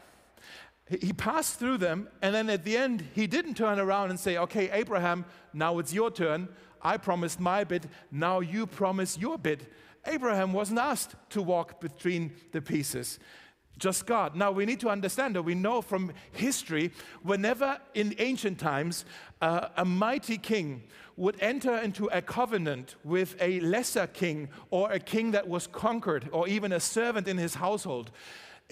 he 0.90 1.14
passed 1.14 1.60
through 1.60 1.78
them, 1.78 2.10
and 2.22 2.36
then 2.36 2.50
at 2.50 2.66
the 2.66 2.78
end, 2.78 3.06
he 3.14 3.26
didn't 3.26 3.56
turn 3.56 3.80
around 3.80 4.10
and 4.10 4.20
say, 4.20 4.38
Okay, 4.38 4.70
Abraham, 4.72 5.26
now 5.54 5.80
it's 5.80 5.94
your 5.94 6.12
turn. 6.12 6.50
I 6.82 6.98
promised 6.98 7.40
my 7.40 7.64
bit, 7.64 7.86
now 8.12 8.42
you 8.42 8.68
promise 8.68 9.18
your 9.18 9.38
bit. 9.38 9.72
Abraham 10.06 10.52
wasn't 10.52 10.80
asked 10.80 11.16
to 11.30 11.42
walk 11.42 11.80
between 11.80 12.34
the 12.52 12.62
pieces, 12.62 13.20
just 13.78 14.06
God. 14.06 14.36
Now 14.36 14.52
we 14.52 14.66
need 14.66 14.82
to 14.82 14.90
understand 14.90 15.36
that 15.36 15.44
we 15.44 15.56
know 15.56 15.82
from 15.82 16.12
history, 16.34 16.92
whenever 17.22 17.80
in 17.94 18.14
ancient 18.20 18.60
times 18.60 19.06
uh, 19.42 19.70
a 19.78 19.86
mighty 19.86 20.38
king 20.38 20.84
would 21.16 21.38
enter 21.40 21.78
into 21.78 22.08
a 22.08 22.22
covenant 22.22 22.96
with 23.06 23.38
a 23.40 23.62
lesser 23.62 24.08
king 24.08 24.50
or 24.72 24.92
a 24.92 25.00
king 25.00 25.32
that 25.32 25.48
was 25.48 25.68
conquered 25.68 26.28
or 26.34 26.48
even 26.50 26.74
a 26.74 26.80
servant 26.82 27.28
in 27.28 27.38
his 27.38 27.56
household, 27.56 28.12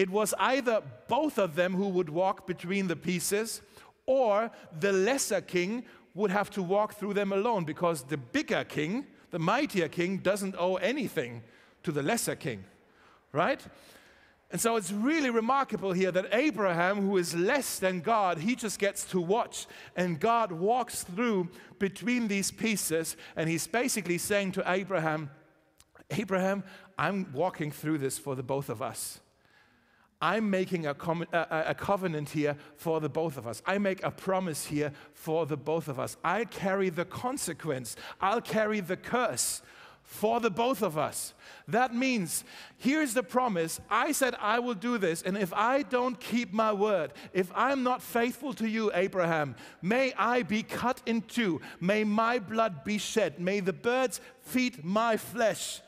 it 0.01 0.09
was 0.09 0.33
either 0.39 0.81
both 1.07 1.37
of 1.37 1.53
them 1.53 1.75
who 1.75 1.87
would 1.87 2.09
walk 2.09 2.47
between 2.47 2.87
the 2.87 2.95
pieces, 2.95 3.61
or 4.07 4.49
the 4.79 4.91
lesser 4.91 5.41
king 5.41 5.85
would 6.15 6.31
have 6.31 6.49
to 6.49 6.63
walk 6.63 6.95
through 6.95 7.13
them 7.13 7.31
alone 7.31 7.65
because 7.65 8.01
the 8.01 8.17
bigger 8.17 8.63
king, 8.63 9.05
the 9.29 9.37
mightier 9.37 9.87
king, 9.87 10.17
doesn't 10.17 10.55
owe 10.57 10.77
anything 10.77 11.43
to 11.83 11.91
the 11.91 12.01
lesser 12.01 12.35
king, 12.35 12.63
right? 13.31 13.63
And 14.49 14.59
so 14.59 14.75
it's 14.75 14.91
really 14.91 15.29
remarkable 15.29 15.93
here 15.93 16.11
that 16.11 16.29
Abraham, 16.31 17.07
who 17.07 17.17
is 17.17 17.35
less 17.35 17.77
than 17.77 18.01
God, 18.01 18.39
he 18.39 18.55
just 18.55 18.79
gets 18.79 19.05
to 19.11 19.21
watch. 19.21 19.67
And 19.95 20.19
God 20.19 20.51
walks 20.51 21.03
through 21.03 21.47
between 21.77 22.27
these 22.27 22.49
pieces. 22.49 23.15
And 23.35 23.47
he's 23.47 23.67
basically 23.67 24.17
saying 24.17 24.53
to 24.53 24.63
Abraham, 24.65 25.29
Abraham, 26.09 26.63
I'm 26.97 27.31
walking 27.33 27.71
through 27.71 27.99
this 27.99 28.17
for 28.17 28.35
the 28.35 28.43
both 28.43 28.67
of 28.67 28.81
us. 28.81 29.19
I'm 30.21 30.49
making 30.49 30.85
a, 30.85 30.93
com- 30.93 31.25
a, 31.33 31.63
a, 31.67 31.75
covenant 31.75 32.29
here 32.29 32.55
for 32.77 32.99
the 32.99 33.09
both 33.09 33.37
of 33.37 33.47
us. 33.47 33.61
I 33.65 33.79
make 33.79 34.03
a 34.03 34.11
promise 34.11 34.65
here 34.65 34.91
for 35.13 35.45
the 35.45 35.57
both 35.57 35.87
of 35.87 35.99
us. 35.99 36.15
I 36.23 36.45
carry 36.45 36.89
the 36.89 37.05
consequence, 37.05 37.95
I'll 38.19 38.41
carry 38.41 38.81
the 38.81 38.97
curse 38.97 39.61
for 40.11 40.41
the 40.41 40.49
both 40.49 40.81
of 40.81 40.97
us. 40.97 41.33
That 41.69 41.95
means, 41.95 42.43
here's 42.77 43.13
the 43.13 43.23
promise 43.23 43.79
I 43.89 44.11
said 44.11 44.35
I 44.41 44.59
will 44.59 44.73
do 44.73 44.97
this, 44.97 45.21
and 45.21 45.37
if 45.37 45.53
I 45.53 45.83
don't 45.83 46.19
keep 46.19 46.51
my 46.51 46.73
word, 46.73 47.13
if 47.33 47.49
I'm 47.55 47.83
not 47.83 48.01
faithful 48.01 48.53
to 48.55 48.67
you, 48.67 48.91
Abraham, 48.93 49.55
may 49.81 50.11
I 50.17 50.43
be 50.43 50.63
cut 50.63 51.01
in 51.05 51.21
two, 51.21 51.61
may 51.79 52.03
my 52.03 52.39
blood 52.39 52.83
be 52.83 52.97
shed, 52.97 53.39
may 53.39 53.61
the 53.61 53.71
birds 53.71 54.19
feed 54.41 54.83
my 54.83 55.15
flesh. 55.15 55.81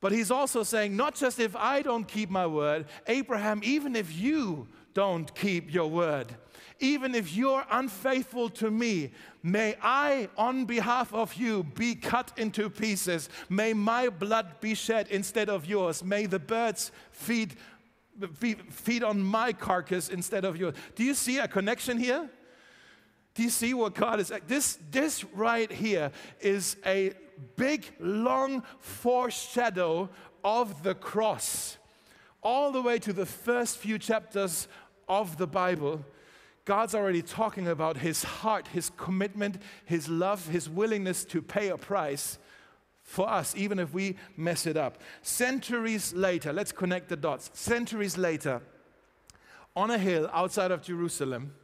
But 0.00 0.12
he's 0.12 0.30
also 0.30 0.62
saying, 0.62 0.96
not 0.96 1.14
just 1.14 1.40
if 1.40 1.56
I 1.56 1.82
don't 1.82 2.06
keep 2.06 2.30
my 2.30 2.46
word, 2.46 2.86
Abraham, 3.06 3.60
even 3.64 3.96
if 3.96 4.16
you 4.16 4.68
don't 4.94 5.34
keep 5.34 5.72
your 5.72 5.90
word, 5.90 6.36
even 6.80 7.14
if 7.14 7.34
you're 7.34 7.64
unfaithful 7.70 8.48
to 8.50 8.70
me, 8.70 9.10
may 9.42 9.74
I, 9.82 10.28
on 10.36 10.64
behalf 10.64 11.12
of 11.12 11.34
you, 11.34 11.64
be 11.64 11.96
cut 11.96 12.32
into 12.36 12.70
pieces. 12.70 13.28
May 13.48 13.72
my 13.72 14.08
blood 14.08 14.60
be 14.60 14.74
shed 14.74 15.08
instead 15.08 15.48
of 15.48 15.66
yours. 15.66 16.04
May 16.04 16.26
the 16.26 16.38
birds 16.38 16.92
feed, 17.10 17.56
feed, 18.70 19.02
on 19.02 19.20
my 19.20 19.52
carcass 19.52 20.08
instead 20.08 20.44
of 20.44 20.56
yours. 20.56 20.74
Do 20.94 21.02
you 21.02 21.14
see 21.14 21.38
a 21.38 21.48
connection 21.48 21.98
here? 21.98 22.30
Do 23.34 23.42
you 23.42 23.50
see 23.50 23.74
what 23.74 23.94
God 23.94 24.20
is? 24.20 24.32
This, 24.46 24.78
this 24.90 25.24
right 25.24 25.70
here 25.70 26.12
is 26.40 26.76
a 26.86 27.12
big, 27.56 27.92
long 27.98 28.62
foreshadow 28.80 30.08
of 30.44 30.82
the 30.82 30.94
cross. 30.94 31.76
All 32.42 32.72
the 32.72 32.82
way 32.82 32.98
to 33.00 33.12
the 33.12 33.26
first 33.26 33.78
few 33.78 33.98
chapters 33.98 34.68
of 35.08 35.38
the 35.38 35.46
Bible, 35.46 36.04
God's 36.64 36.94
already 36.94 37.22
talking 37.22 37.66
about 37.66 37.96
his 37.96 38.22
heart, 38.22 38.68
his 38.68 38.90
commitment, 38.96 39.60
his 39.84 40.08
love, 40.08 40.48
his 40.48 40.68
willingness 40.68 41.24
to 41.26 41.40
pay 41.40 41.68
a 41.68 41.78
price 41.78 42.38
for 43.02 43.28
us, 43.28 43.54
even 43.56 43.78
if 43.78 43.94
we 43.94 44.16
mess 44.36 44.66
it 44.66 44.76
up. 44.76 44.98
Centuries 45.22 46.12
later, 46.12 46.52
let's 46.52 46.72
connect 46.72 47.08
the 47.08 47.16
dots. 47.16 47.50
Centuries 47.54 48.18
later, 48.18 48.60
on 49.74 49.90
a 49.90 49.96
hill 49.96 50.28
outside 50.32 50.70
of 50.70 50.82
Jerusalem, 50.82 51.54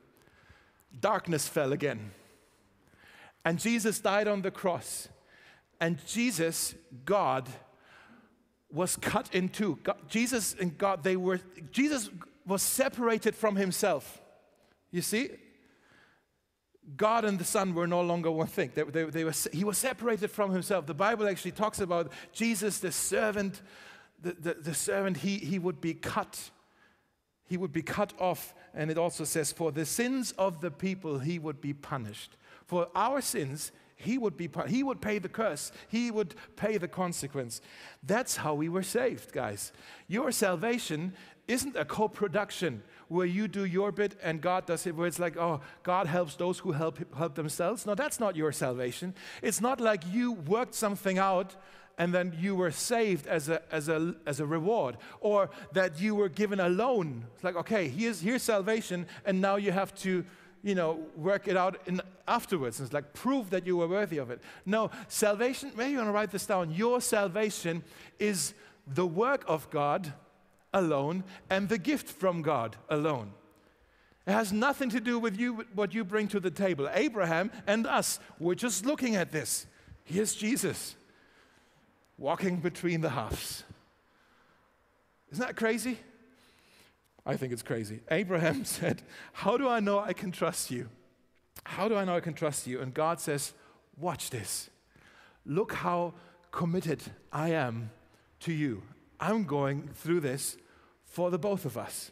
darkness 0.99 1.47
fell 1.47 1.73
again. 1.73 2.13
And 3.45 3.59
Jesus 3.59 4.01
died 4.01 4.27
on 4.27 4.41
the 4.41 4.51
cross. 4.51 5.09
And 5.85 6.03
Jesus, 6.07 6.75
God, 7.05 7.47
was 8.73 8.97
cut 8.97 9.29
in 9.35 9.51
two. 9.51 9.79
God, 9.83 9.99
Jesus 10.09 10.57
and 10.59 10.79
God, 10.79 11.05
they 11.05 11.14
were, 11.14 11.40
Jesus 11.73 12.09
was 12.47 12.62
separated 12.62 13.35
from 13.35 13.57
himself. 13.57 14.23
You 14.90 15.03
see? 15.03 15.29
God 16.97 17.27
and 17.27 17.38
the 17.38 17.44
Son 17.44 17.75
were 17.75 17.87
no 17.87 18.01
longer 18.01 18.31
one 18.31 18.47
thing. 18.47 18.73
They, 18.75 18.85
they, 18.85 19.05
they 19.05 19.25
were, 19.25 19.35
he 19.53 19.62
was 19.62 19.77
separated 19.77 20.31
from 20.31 20.53
himself. 20.53 20.87
The 20.87 20.94
Bible 20.94 21.29
actually 21.29 21.51
talks 21.53 21.81
about 21.81 22.12
Jesus, 22.33 22.79
the 22.79 22.90
servant, 22.90 23.61
the, 24.23 24.33
the, 24.33 24.55
the 24.55 24.75
servant, 24.75 25.18
he, 25.18 25.37
he 25.37 25.59
would 25.59 25.83
be 25.83 25.92
cut. 25.92 26.51
He 27.47 27.59
would 27.59 27.75
be 27.75 27.83
cut 27.83 28.14
off. 28.18 28.55
And 28.73 28.90
it 28.90 28.97
also 28.97 29.25
says, 29.25 29.53
for 29.53 29.70
the 29.70 29.85
sins 29.85 30.33
of 30.38 30.62
the 30.62 30.70
people, 30.70 31.18
he 31.18 31.38
would 31.38 31.61
be 31.61 31.75
punished. 31.75 32.38
For 32.64 32.88
our 32.94 33.20
sins, 33.20 33.70
he 33.96 34.18
would, 34.18 34.37
be, 34.37 34.48
he 34.68 34.83
would 34.83 35.00
pay 35.00 35.18
the 35.18 35.28
curse. 35.28 35.72
He 35.88 36.11
would 36.11 36.35
pay 36.57 36.78
the 36.78 36.88
consequence. 36.88 37.61
That's 38.02 38.37
how 38.37 38.54
we 38.54 38.68
were 38.68 38.83
saved, 38.83 39.33
guys. 39.33 39.72
Your 40.09 40.33
salvation 40.33 41.14
isn't 41.46 41.76
a 41.76 41.85
co 41.85 42.09
production 42.09 42.83
where 43.09 43.26
you 43.26 43.48
do 43.48 43.64
your 43.64 43.92
bit 43.92 44.16
and 44.22 44.40
God 44.40 44.66
does 44.66 44.87
it, 44.87 44.96
where 44.96 45.07
it's 45.07 45.18
like, 45.18 45.37
oh, 45.37 45.61
God 45.83 46.07
helps 46.07 46.37
those 46.37 46.59
who 46.59 46.72
help, 46.72 46.98
help 47.16 47.35
themselves. 47.35 47.87
No, 47.87 47.94
that's 47.94 48.18
not 48.18 48.35
your 48.35 48.52
salvation. 48.52 49.14
It's 49.42 49.61
not 49.61 49.80
like 49.80 50.02
you 50.11 50.33
worked 50.33 50.74
something 50.74 51.18
out 51.18 51.54
and 51.98 52.12
then 52.12 52.37
you 52.40 52.57
were 52.57 52.70
saved 52.70 53.26
as 53.26 53.48
a, 53.48 53.62
as 53.72 53.88
a, 53.88 54.16
as 54.26 54.40
a 54.40 54.46
reward, 54.46 54.96
or 55.20 55.50
that 55.72 56.00
you 56.00 56.14
were 56.16 56.28
given 56.28 56.59
a 56.59 56.68
loan. 56.68 57.24
It's 57.35 57.44
like, 57.44 57.54
okay, 57.54 57.88
here's, 57.88 58.20
here's 58.20 58.42
salvation, 58.42 59.07
and 59.24 59.40
now 59.40 59.54
you 59.57 59.70
have 59.70 59.94
to 59.96 60.24
you 60.64 60.74
know, 60.74 60.98
work 61.14 61.46
it 61.46 61.57
out 61.57 61.79
in 61.87 62.00
afterwards. 62.27 62.81
It's 62.81 62.92
like 62.92 63.12
prove 63.12 63.50
that 63.50 63.66
you 63.66 63.77
were 63.77 63.87
worthy 63.87 64.16
of 64.16 64.31
it. 64.31 64.40
No, 64.64 64.90
salvation, 65.09 65.70
maybe 65.77 65.92
you 65.92 65.98
want 65.98 66.09
to 66.09 66.12
write 66.12 66.31
this 66.31 66.46
down. 66.46 66.72
Your 66.72 67.03
salvation 67.03 67.85
is 68.18 68.55
the 68.87 69.07
work 69.07 69.44
of 69.46 69.68
God 69.70 70.14
alone 70.72 71.22
and 71.50 71.68
the 71.68 71.77
gift 71.77 72.09
from 72.09 72.40
God 72.40 72.77
alone. 72.88 73.33
It 74.27 74.33
has 74.33 74.55
nothing 74.55 74.88
to 74.90 75.00
do 75.00 75.18
with 75.18 75.38
you, 75.38 75.66
what 75.74 75.92
you 75.92 76.03
bring 76.03 76.29
to 76.29 76.40
the 76.40 76.50
table. 76.50 76.88
Abraham 76.94 77.53
and 77.66 77.87
us, 77.87 78.18
we're 78.38 78.55
just 78.55 78.87
looking 78.87 79.16
at 79.16 79.31
this. 79.31 79.66
Here's 80.05 80.35
Jesus 80.35 80.96
walking 82.16 82.57
between 82.57 83.03
the 83.03 83.11
halves. 83.11 83.64
Isn't 85.31 85.46
that 85.46 85.57
crazy? 85.57 85.98
I 87.27 87.37
think 87.37 87.53
it's 87.53 87.63
crazy. 87.63 88.01
Abraham 88.11 88.65
said, 88.79 89.03
How 89.33 89.57
do 89.57 89.69
I 89.69 89.81
know 89.81 89.99
I 89.99 90.13
can 90.13 90.31
trust 90.31 90.71
you? 90.71 90.89
How 91.65 91.89
do 91.89 91.97
I 91.97 92.05
know 92.05 92.17
I 92.17 92.21
can 92.21 92.35
trust 92.35 92.67
you? 92.67 92.81
And 92.81 92.93
God 92.93 93.21
says, 93.21 93.53
Watch 93.99 94.31
this. 94.31 94.71
Look 95.47 95.73
how 95.73 96.15
committed 96.51 97.03
I 97.33 97.51
am 97.51 97.91
to 98.41 98.53
you. 98.53 98.83
I'm 99.21 99.45
going 99.45 99.89
through 99.95 100.21
this 100.21 100.57
for 101.05 101.31
the 101.31 101.39
both 101.39 101.65
of 101.65 101.79
us. 101.79 102.11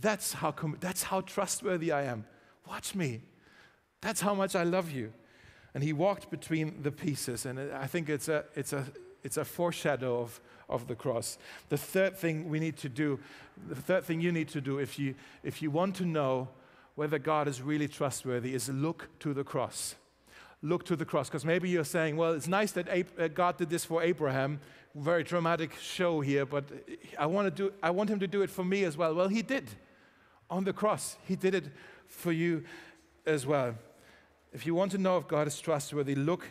That's 0.00 0.34
how, 0.34 0.52
com- 0.52 0.78
that's 0.80 1.04
how 1.04 1.20
trustworthy 1.20 1.92
I 1.92 2.04
am. 2.04 2.24
Watch 2.66 2.94
me. 2.94 3.22
That's 4.00 4.20
how 4.20 4.34
much 4.34 4.56
I 4.56 4.64
love 4.64 4.90
you. 4.90 5.12
And 5.74 5.84
he 5.84 5.92
walked 5.92 6.30
between 6.30 6.82
the 6.82 6.90
pieces. 6.90 7.46
And 7.46 7.60
I 7.72 7.86
think 7.86 8.08
it's 8.08 8.28
a, 8.28 8.44
it's 8.54 8.72
a, 8.72 8.86
it's 9.22 9.36
a 9.36 9.44
foreshadow 9.44 10.20
of 10.20 10.40
of 10.70 10.86
the 10.86 10.94
cross. 10.94 11.36
The 11.68 11.76
third 11.76 12.16
thing 12.16 12.48
we 12.48 12.60
need 12.60 12.76
to 12.78 12.88
do, 12.88 13.18
the 13.68 13.74
third 13.74 14.04
thing 14.04 14.20
you 14.20 14.32
need 14.32 14.48
to 14.50 14.60
do 14.60 14.78
if 14.78 14.98
you, 14.98 15.16
if 15.42 15.60
you 15.60 15.70
want 15.70 15.96
to 15.96 16.04
know 16.04 16.48
whether 16.94 17.18
God 17.18 17.48
is 17.48 17.60
really 17.60 17.88
trustworthy 17.88 18.54
is 18.54 18.68
look 18.68 19.08
to 19.18 19.34
the 19.34 19.44
cross. 19.44 19.96
look 20.62 20.84
to 20.84 20.96
the 20.96 21.04
cross. 21.04 21.28
Because 21.28 21.44
maybe 21.44 21.68
you're 21.68 21.84
saying, 21.84 22.16
well, 22.16 22.32
it's 22.32 22.48
nice 22.48 22.72
that 22.72 22.88
uh, 22.88 23.28
God 23.28 23.56
did 23.56 23.70
this 23.70 23.84
for 23.84 24.02
Abraham. 24.02 24.60
Very 24.94 25.22
dramatic 25.22 25.74
show 25.80 26.20
here, 26.20 26.44
but 26.44 26.64
I 27.18 27.26
want, 27.26 27.46
to 27.46 27.50
do, 27.50 27.72
I 27.82 27.90
want 27.90 28.10
him 28.10 28.18
to 28.20 28.26
do 28.26 28.42
it 28.42 28.50
for 28.50 28.64
me 28.64 28.84
as 28.84 28.96
well. 28.96 29.14
Well, 29.14 29.28
he 29.28 29.42
did 29.42 29.70
on 30.48 30.64
the 30.64 30.72
cross. 30.72 31.16
He 31.26 31.36
did 31.36 31.54
it 31.54 31.66
for 32.06 32.32
you 32.32 32.64
as 33.24 33.46
well. 33.46 33.76
If 34.52 34.66
you 34.66 34.74
want 34.74 34.90
to 34.92 34.98
know 34.98 35.16
if 35.16 35.28
God 35.28 35.46
is 35.46 35.58
trustworthy, 35.60 36.16
look 36.16 36.48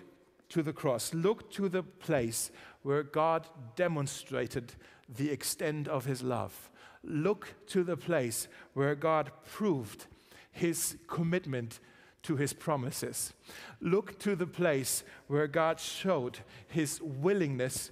to 0.50 0.64
the 0.64 0.74
cross. 0.74 1.14
Look 1.14 1.52
to 1.52 1.70
the 1.70 1.84
place 1.84 2.52
where 2.84 3.04
God 3.04 3.48
demonstrated 3.76 4.74
the 5.08 5.32
extent 5.32 5.88
of 5.88 6.06
his 6.06 6.24
love. 6.24 6.70
Look 7.04 7.54
to 7.68 7.84
the 7.84 7.98
place 7.98 8.48
where 8.74 8.96
God 8.96 9.32
proved 9.46 10.06
his 10.52 10.98
commitment 11.08 11.80
to 12.24 12.36
his 12.36 12.54
promises. 12.54 13.34
Look 13.80 14.20
to 14.20 14.36
the 14.36 14.48
place 14.48 15.04
where 15.28 15.48
God 15.48 15.80
showed 15.80 16.40
his 16.68 17.02
willingness 17.02 17.92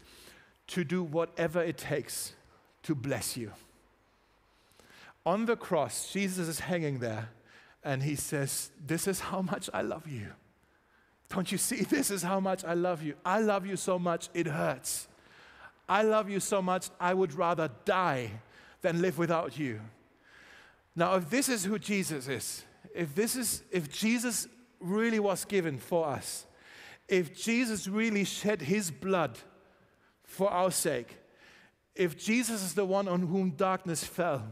to 0.68 0.84
do 0.84 1.02
whatever 1.04 1.64
it 1.64 1.78
takes 1.78 2.34
to 2.84 2.94
bless 2.94 3.38
you. 3.38 3.52
On 5.26 5.46
the 5.46 5.56
cross, 5.56 6.12
Jesus 6.12 6.48
is 6.48 6.60
hanging 6.62 7.00
there 7.00 7.30
and 7.84 8.04
he 8.04 8.16
says, 8.16 8.72
This 8.86 9.08
is 9.08 9.20
how 9.20 9.42
much 9.42 9.70
I 9.74 9.82
love 9.82 10.08
you. 10.08 10.32
Don't 11.30 11.52
you 11.52 11.58
see? 11.58 11.84
This 11.90 12.12
is 12.12 12.24
how 12.24 12.40
much 12.40 12.64
I 12.64 12.74
love 12.74 13.04
you. 13.04 13.16
I 13.26 13.40
love 13.40 13.66
you 13.66 13.76
so 13.76 14.00
much, 14.00 14.30
it 14.34 14.48
hurts. 14.48 15.08
I 15.90 16.04
love 16.04 16.30
you 16.30 16.40
so 16.40 16.62
much, 16.62 16.90
I 17.00 17.14
would 17.14 17.34
rather 17.34 17.70
die 17.86 18.32
than 18.82 19.02
live 19.02 19.18
without 19.18 19.58
you. 19.58 19.80
Now, 20.96 21.16
if 21.16 21.30
this 21.30 21.48
is 21.48 21.64
who 21.64 21.80
Jesus 21.80 22.28
is, 22.28 22.64
if 22.94 23.14
this 23.16 23.36
is, 23.36 23.64
if 23.72 23.90
Jesus 23.90 24.48
really 24.80 25.20
was 25.20 25.46
given 25.46 25.78
for 25.78 26.08
us, 26.08 26.46
if 27.08 27.36
Jesus 27.36 27.88
really 27.88 28.26
shed 28.26 28.62
his 28.62 28.92
blood 28.92 29.38
for 30.24 30.52
our 30.52 30.72
sake, 30.72 31.18
if 31.96 32.18
Jesus 32.18 32.62
is 32.62 32.74
the 32.74 32.86
one 32.86 33.08
on 33.08 33.22
whom 33.22 33.52
darkness 33.52 34.04
fell, 34.04 34.44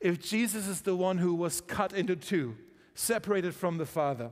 if 0.00 0.20
Jesus 0.20 0.68
is 0.68 0.82
the 0.82 0.94
one 0.94 1.18
who 1.18 1.34
was 1.34 1.60
cut 1.60 1.92
into 1.92 2.14
two, 2.14 2.56
separated 2.94 3.54
from 3.54 3.78
the 3.78 3.86
Father, 3.86 4.30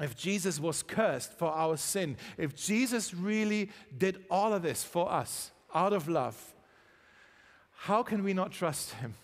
if 0.00 0.16
Jesus 0.16 0.60
was 0.60 0.82
cursed 0.82 1.32
for 1.32 1.50
our 1.50 1.76
sin, 1.76 2.16
if 2.36 2.54
Jesus 2.54 3.12
really 3.12 3.70
did 3.96 4.24
all 4.30 4.52
of 4.52 4.62
this 4.62 4.84
for 4.84 5.10
us 5.10 5.50
out 5.74 5.92
of 5.92 6.08
love, 6.08 6.54
how 7.72 8.02
can 8.02 8.22
we 8.22 8.32
not 8.32 8.52
trust 8.52 8.94
him? 8.94 9.14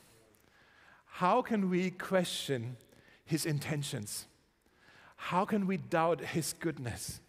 How 1.07 1.43
can 1.43 1.71
we 1.71 1.91
question 1.91 2.77
his 3.25 3.47
intentions? 3.47 4.27
How 5.17 5.45
can 5.45 5.67
we 5.67 5.77
doubt 5.77 6.21
his 6.21 6.53
goodness? 6.53 7.21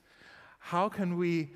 How 0.60 0.90
can 0.90 1.18
we 1.18 1.52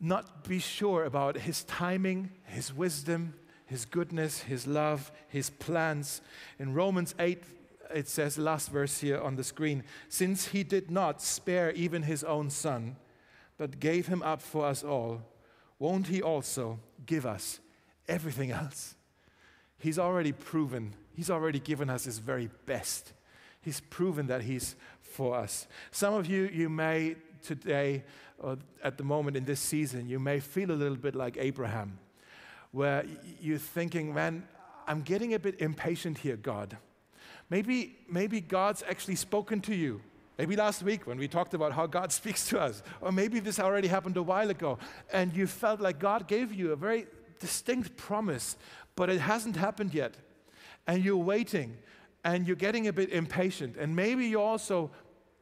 not 0.00 0.44
be 0.48 0.58
sure 0.58 1.04
about 1.04 1.36
his 1.36 1.62
timing, 1.64 2.30
his 2.44 2.74
wisdom, 2.74 3.34
his 3.66 3.84
goodness, 3.84 4.40
his 4.40 4.66
love, 4.66 5.12
his 5.28 5.50
plans? 5.50 6.20
In 6.58 6.74
Romans 6.74 7.14
8, 7.18 7.44
it 7.94 8.08
says, 8.08 8.38
last 8.38 8.70
verse 8.70 9.00
here 9.00 9.20
on 9.20 9.36
the 9.36 9.44
screen, 9.44 9.84
since 10.08 10.48
he 10.48 10.62
did 10.62 10.90
not 10.90 11.20
spare 11.22 11.72
even 11.72 12.02
his 12.02 12.24
own 12.24 12.50
son, 12.50 12.96
but 13.58 13.80
gave 13.80 14.06
him 14.06 14.22
up 14.22 14.42
for 14.42 14.66
us 14.66 14.82
all, 14.82 15.22
won't 15.78 16.08
he 16.08 16.22
also 16.22 16.78
give 17.06 17.26
us 17.26 17.60
everything 18.08 18.50
else? 18.50 18.94
He's 19.78 19.98
already 19.98 20.32
proven, 20.32 20.94
he's 21.14 21.30
already 21.30 21.60
given 21.60 21.90
us 21.90 22.04
his 22.04 22.18
very 22.18 22.50
best. 22.66 23.12
He's 23.62 23.80
proven 23.80 24.26
that 24.26 24.42
He's 24.42 24.76
for 25.00 25.36
us. 25.36 25.66
Some 25.90 26.14
of 26.14 26.26
you, 26.26 26.50
you 26.52 26.68
may 26.68 27.16
today, 27.42 28.04
or 28.38 28.58
at 28.82 28.98
the 28.98 29.04
moment 29.04 29.36
in 29.36 29.44
this 29.44 29.60
season, 29.60 30.08
you 30.08 30.18
may 30.18 30.40
feel 30.40 30.70
a 30.70 30.74
little 30.74 30.96
bit 30.96 31.14
like 31.14 31.36
Abraham, 31.38 31.98
where 32.72 33.04
you're 33.40 33.58
thinking, 33.58 34.12
man, 34.12 34.46
I'm 34.86 35.02
getting 35.02 35.34
a 35.34 35.38
bit 35.38 35.60
impatient 35.60 36.18
here, 36.18 36.36
God. 36.36 36.76
Maybe, 37.52 37.98
maybe 38.08 38.40
God's 38.40 38.82
actually 38.88 39.16
spoken 39.16 39.60
to 39.60 39.74
you. 39.74 40.00
Maybe 40.38 40.56
last 40.56 40.82
week 40.82 41.06
when 41.06 41.18
we 41.18 41.28
talked 41.28 41.52
about 41.52 41.72
how 41.72 41.86
God 41.86 42.10
speaks 42.20 42.48
to 42.48 42.58
us, 42.58 42.82
or 43.02 43.12
maybe 43.12 43.40
this 43.40 43.60
already 43.60 43.88
happened 43.88 44.16
a 44.16 44.22
while 44.22 44.48
ago, 44.48 44.78
and 45.12 45.36
you 45.36 45.46
felt 45.46 45.78
like 45.78 45.98
God 45.98 46.26
gave 46.26 46.54
you 46.54 46.72
a 46.72 46.76
very 46.76 47.06
distinct 47.40 47.94
promise, 47.98 48.56
but 48.96 49.10
it 49.10 49.20
hasn't 49.20 49.56
happened 49.56 49.92
yet. 49.92 50.14
And 50.86 51.04
you're 51.04 51.18
waiting 51.18 51.76
and 52.24 52.46
you're 52.46 52.56
getting 52.56 52.88
a 52.88 52.92
bit 52.92 53.10
impatient. 53.10 53.76
And 53.76 53.94
maybe 53.94 54.28
you're 54.28 54.40
also, 54.40 54.90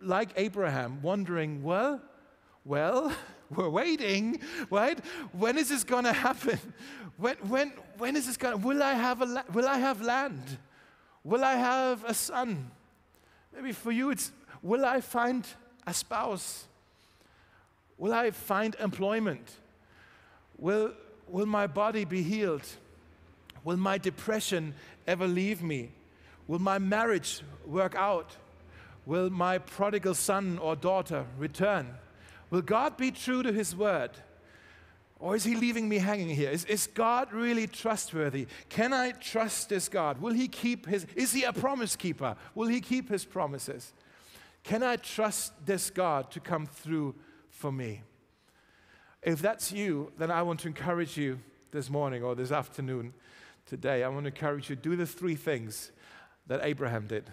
like 0.01 0.31
Abraham, 0.35 1.03
wondering, 1.03 1.63
well, 1.63 2.03
well, 2.65 3.15
we're 3.55 3.71
waiting, 3.71 4.41
right? 4.69 4.99
When 5.31 5.57
is 5.57 5.69
this 5.69 5.85
going 5.85 6.07
to 6.07 6.13
happen? 6.13 6.59
When, 7.19 7.37
when, 7.37 7.73
when 7.99 8.17
is 8.17 8.27
this 8.27 8.37
going 8.37 8.61
to, 8.61 8.67
will 8.67 8.83
I 8.83 8.95
have 8.95 9.23
a, 9.23 9.45
will 9.53 9.69
I 9.69 9.79
have 9.79 10.03
land? 10.03 10.59
Will 11.25 11.45
I 11.45 11.55
have 11.55 12.05
a 12.05 12.15
son? 12.15 12.71
Maybe 13.55 13.73
for 13.73 13.93
you 13.93 14.11
it's, 14.11 14.33
will 14.63 14.85
I 14.85 15.01
find 15.01 15.47
a 15.87 15.93
spouse? 15.93 16.65
Will 17.99 18.15
I 18.15 18.31
find 18.31 18.75
employment? 18.81 19.51
Will, 20.59 20.93
will 21.29 21.47
my 21.47 21.67
body 21.67 22.05
be 22.05 22.23
healed? 22.23 22.67
Will 23.65 23.77
my 23.77 23.99
depression 23.99 24.75
ever 25.07 25.27
leave 25.27 25.63
me? 25.63 25.91
Will 26.47 26.59
my 26.59 26.79
marriage 26.79 27.43
work 27.67 27.95
out? 27.95 28.37
Will 29.07 29.31
my 29.31 29.59
prodigal 29.59 30.15
son 30.15 30.59
or 30.59 30.77
daughter 30.77 31.27
return? 31.39 31.95
Will 32.51 32.63
God 32.63 32.97
be 32.97 33.11
true 33.11 33.43
to 33.43 33.53
his 33.53 33.77
word? 33.77 34.11
Or 35.21 35.37
is 35.37 35.45
he 35.45 35.55
leaving 35.55 35.87
me 35.87 35.99
hanging 35.99 36.31
here? 36.31 36.51
Is, 36.51 36.65
is 36.65 36.87
God 36.87 37.31
really 37.33 37.67
trustworthy? 37.67 38.47
Can 38.71 38.95
I 38.95 39.13
trust 39.13 39.69
this 39.69 39.87
God? 39.89 40.21
Will 40.21 40.33
he 40.33 40.49
keep 40.49 40.87
his, 40.87 41.07
is 41.15 41.33
he 41.33 41.45
a 41.45 41.53
promise 41.53 41.95
keeper? 41.95 42.37
Will 42.55 42.69
he 42.69 42.81
keep 42.81 43.11
his 43.11 43.27
promises? 43.27 43.93
Can 44.65 44.83
I 44.83 44.97
trust 44.97 45.53
this 45.67 45.91
God 45.91 46.31
to 46.31 46.41
come 46.41 46.67
through 46.67 47.15
for 47.51 47.71
me? 47.71 48.03
If 49.23 49.43
that's 49.43 49.71
you, 49.71 50.11
then 50.17 50.31
I 50.31 50.41
want 50.43 50.61
to 50.61 50.69
encourage 50.69 51.19
you 51.19 51.39
this 51.71 51.91
morning 51.91 52.23
or 52.23 52.35
this 52.35 52.51
afternoon, 52.51 53.13
today. 53.67 54.03
I 54.03 54.09
want 54.09 54.25
to 54.25 54.31
encourage 54.31 54.71
you 54.71 54.77
to 54.77 54.83
do 54.83 54.97
the 54.97 55.07
three 55.07 55.35
things 55.35 55.93
that 56.47 56.61
Abraham 56.63 57.07
did. 57.07 57.29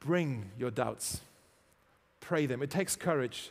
Bring 0.00 0.50
your 0.58 0.70
doubts, 0.70 1.20
pray 2.20 2.46
them. 2.46 2.62
It 2.62 2.70
takes 2.70 2.96
courage, 2.96 3.50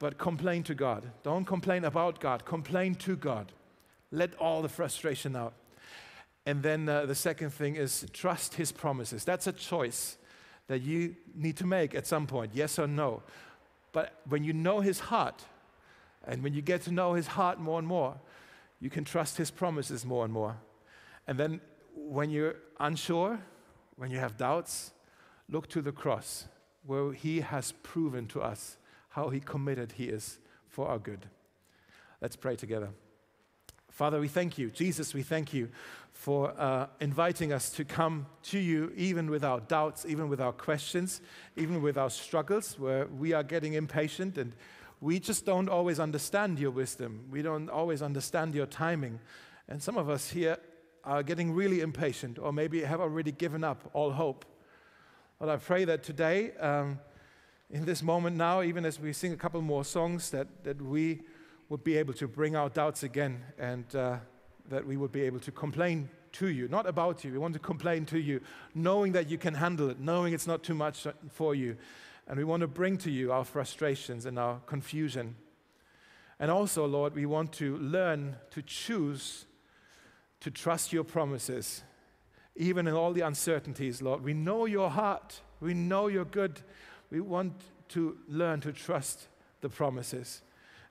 but 0.00 0.18
complain 0.18 0.64
to 0.64 0.74
God. 0.74 1.08
Don't 1.22 1.44
complain 1.44 1.84
about 1.84 2.18
God, 2.18 2.44
complain 2.44 2.96
to 2.96 3.14
God. 3.14 3.52
Let 4.10 4.34
all 4.36 4.62
the 4.62 4.68
frustration 4.68 5.36
out. 5.36 5.52
And 6.44 6.64
then 6.64 6.88
uh, 6.88 7.06
the 7.06 7.14
second 7.14 7.50
thing 7.50 7.76
is 7.76 8.06
trust 8.12 8.54
his 8.54 8.72
promises. 8.72 9.24
That's 9.24 9.46
a 9.46 9.52
choice 9.52 10.16
that 10.66 10.82
you 10.82 11.14
need 11.36 11.56
to 11.58 11.66
make 11.66 11.94
at 11.94 12.06
some 12.06 12.26
point, 12.26 12.50
yes 12.54 12.78
or 12.78 12.88
no. 12.88 13.22
But 13.92 14.20
when 14.28 14.42
you 14.42 14.52
know 14.52 14.80
his 14.80 14.98
heart, 14.98 15.44
and 16.26 16.42
when 16.42 16.54
you 16.54 16.62
get 16.62 16.82
to 16.82 16.92
know 16.92 17.14
his 17.14 17.28
heart 17.28 17.60
more 17.60 17.78
and 17.78 17.86
more, 17.86 18.16
you 18.80 18.90
can 18.90 19.04
trust 19.04 19.36
his 19.36 19.50
promises 19.50 20.04
more 20.04 20.24
and 20.24 20.32
more. 20.32 20.56
And 21.26 21.38
then 21.38 21.60
when 21.94 22.30
you're 22.30 22.56
unsure, 22.80 23.38
when 23.96 24.10
you 24.10 24.18
have 24.18 24.38
doubts, 24.38 24.92
look 25.50 25.68
to 25.68 25.82
the 25.82 25.92
cross 25.92 26.46
where 26.86 27.12
He 27.12 27.40
has 27.40 27.72
proven 27.82 28.26
to 28.28 28.40
us 28.40 28.78
how 29.10 29.28
He 29.28 29.40
committed 29.40 29.92
He 29.92 30.04
is 30.04 30.38
for 30.68 30.88
our 30.88 30.98
good. 30.98 31.26
Let's 32.20 32.36
pray 32.36 32.56
together. 32.56 32.90
Father, 33.90 34.20
we 34.20 34.28
thank 34.28 34.56
you. 34.56 34.70
Jesus, 34.70 35.12
we 35.12 35.22
thank 35.22 35.52
you 35.52 35.68
for 36.12 36.54
uh, 36.58 36.86
inviting 37.00 37.52
us 37.52 37.70
to 37.70 37.84
come 37.84 38.26
to 38.44 38.58
you 38.58 38.92
even 38.96 39.30
with 39.30 39.44
our 39.44 39.60
doubts, 39.60 40.06
even 40.06 40.28
with 40.28 40.40
our 40.40 40.52
questions, 40.52 41.20
even 41.56 41.82
with 41.82 41.98
our 41.98 42.10
struggles, 42.10 42.78
where 42.78 43.06
we 43.06 43.32
are 43.32 43.42
getting 43.42 43.74
impatient 43.74 44.38
and 44.38 44.54
we 45.00 45.18
just 45.18 45.46
don't 45.46 45.68
always 45.68 45.98
understand 45.98 46.58
your 46.58 46.70
wisdom. 46.70 47.24
We 47.30 47.42
don't 47.42 47.68
always 47.70 48.02
understand 48.02 48.54
your 48.54 48.66
timing. 48.66 49.18
And 49.68 49.82
some 49.82 49.96
of 49.96 50.08
us 50.08 50.30
here 50.30 50.58
are 51.04 51.22
getting 51.22 51.52
really 51.52 51.80
impatient 51.80 52.38
or 52.38 52.52
maybe 52.52 52.82
have 52.82 53.00
already 53.00 53.32
given 53.32 53.64
up 53.64 53.88
all 53.92 54.12
hope. 54.12 54.44
But 55.38 55.48
I 55.48 55.56
pray 55.56 55.84
that 55.86 56.02
today, 56.02 56.52
um, 56.60 56.98
in 57.70 57.84
this 57.84 58.02
moment 58.02 58.36
now, 58.36 58.62
even 58.62 58.84
as 58.84 58.98
we 58.98 59.12
sing 59.12 59.32
a 59.32 59.36
couple 59.36 59.62
more 59.62 59.84
songs, 59.84 60.30
that, 60.30 60.48
that 60.64 60.82
we 60.82 61.20
would 61.68 61.84
be 61.84 61.96
able 61.96 62.12
to 62.14 62.26
bring 62.26 62.56
our 62.56 62.68
doubts 62.68 63.04
again 63.04 63.44
and 63.58 63.94
uh, 63.94 64.16
that 64.68 64.84
we 64.84 64.96
would 64.96 65.12
be 65.12 65.22
able 65.22 65.38
to 65.38 65.52
complain 65.52 66.08
to 66.32 66.48
you, 66.48 66.66
not 66.68 66.86
about 66.86 67.24
you. 67.24 67.32
We 67.32 67.38
want 67.38 67.54
to 67.54 67.60
complain 67.60 68.06
to 68.06 68.18
you, 68.18 68.40
knowing 68.74 69.12
that 69.12 69.28
you 69.30 69.38
can 69.38 69.54
handle 69.54 69.88
it, 69.90 70.00
knowing 70.00 70.34
it's 70.34 70.46
not 70.46 70.62
too 70.64 70.74
much 70.74 71.06
for 71.28 71.54
you. 71.54 71.76
And 72.26 72.36
we 72.36 72.44
want 72.44 72.60
to 72.62 72.68
bring 72.68 72.98
to 72.98 73.10
you 73.10 73.32
our 73.32 73.44
frustrations 73.44 74.26
and 74.26 74.38
our 74.38 74.58
confusion. 74.66 75.36
And 76.38 76.50
also, 76.50 76.86
Lord, 76.86 77.14
we 77.14 77.26
want 77.26 77.52
to 77.54 77.76
learn 77.78 78.36
to 78.50 78.62
choose 78.62 79.46
to 80.40 80.50
trust 80.50 80.92
your 80.92 81.04
promises, 81.04 81.82
even 82.56 82.88
in 82.88 82.94
all 82.94 83.12
the 83.12 83.20
uncertainties, 83.20 84.00
Lord. 84.00 84.24
We 84.24 84.34
know 84.34 84.66
your 84.66 84.90
heart, 84.90 85.40
we 85.60 85.74
know 85.74 86.08
you're 86.08 86.24
good. 86.24 86.62
We 87.10 87.20
want 87.20 87.52
to 87.90 88.16
learn 88.28 88.60
to 88.60 88.72
trust 88.72 89.28
the 89.60 89.68
promises. 89.68 90.42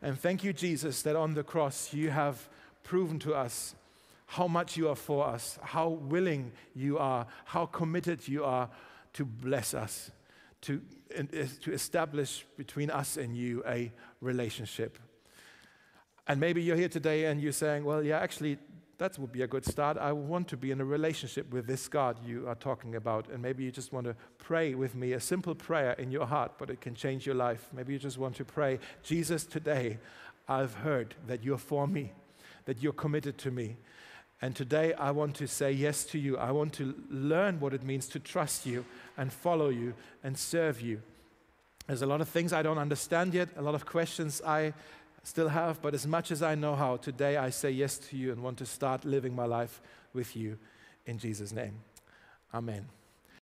And 0.01 0.19
thank 0.19 0.43
you, 0.43 0.53
Jesus, 0.53 1.01
that 1.03 1.15
on 1.15 1.33
the 1.33 1.43
cross 1.43 1.93
you 1.93 2.09
have 2.09 2.47
proven 2.83 3.19
to 3.19 3.33
us 3.33 3.75
how 4.25 4.47
much 4.47 4.77
you 4.77 4.87
are 4.89 4.95
for 4.95 5.25
us, 5.25 5.57
how 5.61 5.89
willing 5.89 6.51
you 6.75 6.99
are, 6.99 7.25
how 7.45 7.65
committed 7.65 8.27
you 8.27 8.43
are 8.43 8.69
to 9.13 9.25
bless 9.25 9.73
us, 9.73 10.11
to, 10.61 10.81
eh, 11.15 11.47
to 11.63 11.73
establish 11.73 12.45
between 12.55 12.91
us 12.91 13.17
and 13.17 13.35
you 13.35 13.63
a 13.65 13.91
relationship. 14.21 14.99
And 16.27 16.39
maybe 16.39 16.61
you're 16.61 16.75
here 16.75 16.89
today 16.89 17.25
and 17.25 17.41
you're 17.41 17.51
saying, 17.51 17.83
well, 17.83 18.03
yeah, 18.03 18.19
actually, 18.19 18.59
that 18.99 19.17
would 19.17 19.31
be 19.31 19.41
a 19.41 19.47
good 19.47 19.65
start. 19.65 19.97
I 19.97 20.11
want 20.11 20.49
to 20.49 20.57
be 20.57 20.71
in 20.71 20.81
a 20.81 20.85
relationship 20.85 21.51
with 21.51 21.65
this 21.67 21.87
God 21.87 22.19
you 22.25 22.47
are 22.47 22.55
talking 22.55 22.95
about. 22.95 23.29
And 23.29 23.41
maybe 23.41 23.63
you 23.63 23.71
just 23.71 23.93
want 23.93 24.05
to 24.05 24.15
pray 24.37 24.75
with 24.75 24.93
me 24.93 25.13
a 25.13 25.21
simple 25.21 25.55
prayer 25.55 25.93
in 25.93 26.11
your 26.11 26.25
heart, 26.25 26.51
but 26.57 26.69
it 26.69 26.81
can 26.81 26.95
change 26.95 27.25
your 27.25 27.35
life. 27.35 27.69
Maybe 27.73 27.93
you 27.93 27.99
just 27.99 28.17
want 28.17 28.35
to 28.35 28.45
pray, 28.45 28.77
Jesus, 29.01 29.45
today 29.45 29.99
I've 30.49 30.75
heard 30.75 31.15
that 31.27 31.45
you're 31.45 31.57
for 31.57 31.87
me, 31.87 32.11
that 32.65 32.83
you're 32.83 32.93
committed 32.93 33.37
to 33.39 33.51
me. 33.51 33.77
And 34.41 34.53
today 34.53 34.93
I 34.93 35.11
want 35.11 35.33
to 35.37 35.47
say 35.47 35.71
yes 35.71 36.03
to 36.05 36.19
you. 36.19 36.37
I 36.37 36.51
want 36.51 36.73
to 36.73 36.93
learn 37.09 37.61
what 37.61 37.73
it 37.73 37.83
means 37.83 38.07
to 38.09 38.19
trust 38.19 38.65
you 38.65 38.83
and 39.17 39.31
follow 39.31 39.69
you 39.69 39.93
and 40.23 40.37
serve 40.37 40.81
you. 40.81 41.01
There's 41.87 42.01
a 42.01 42.05
lot 42.05 42.21
of 42.21 42.29
things 42.29 42.53
I 42.53 42.61
don't 42.61 42.77
understand 42.77 43.33
yet, 43.33 43.49
a 43.57 43.61
lot 43.61 43.75
of 43.75 43.85
questions 43.85 44.41
I 44.45 44.73
still 45.23 45.49
have, 45.49 45.81
but 45.81 45.93
as 45.93 46.07
much 46.07 46.31
as 46.31 46.41
I 46.41 46.55
know 46.55 46.75
how, 46.75 46.97
today 46.97 47.37
I 47.37 47.49
say 47.49 47.71
yes 47.71 47.97
to 48.09 48.17
you 48.17 48.31
and 48.31 48.41
want 48.41 48.57
to 48.59 48.65
start 48.65 49.05
living 49.05 49.35
my 49.35 49.45
life 49.45 49.81
with 50.13 50.35
you 50.35 50.57
in 51.05 51.17
Jesus' 51.17 51.51
name. 51.51 51.75
Amen. 52.53 52.98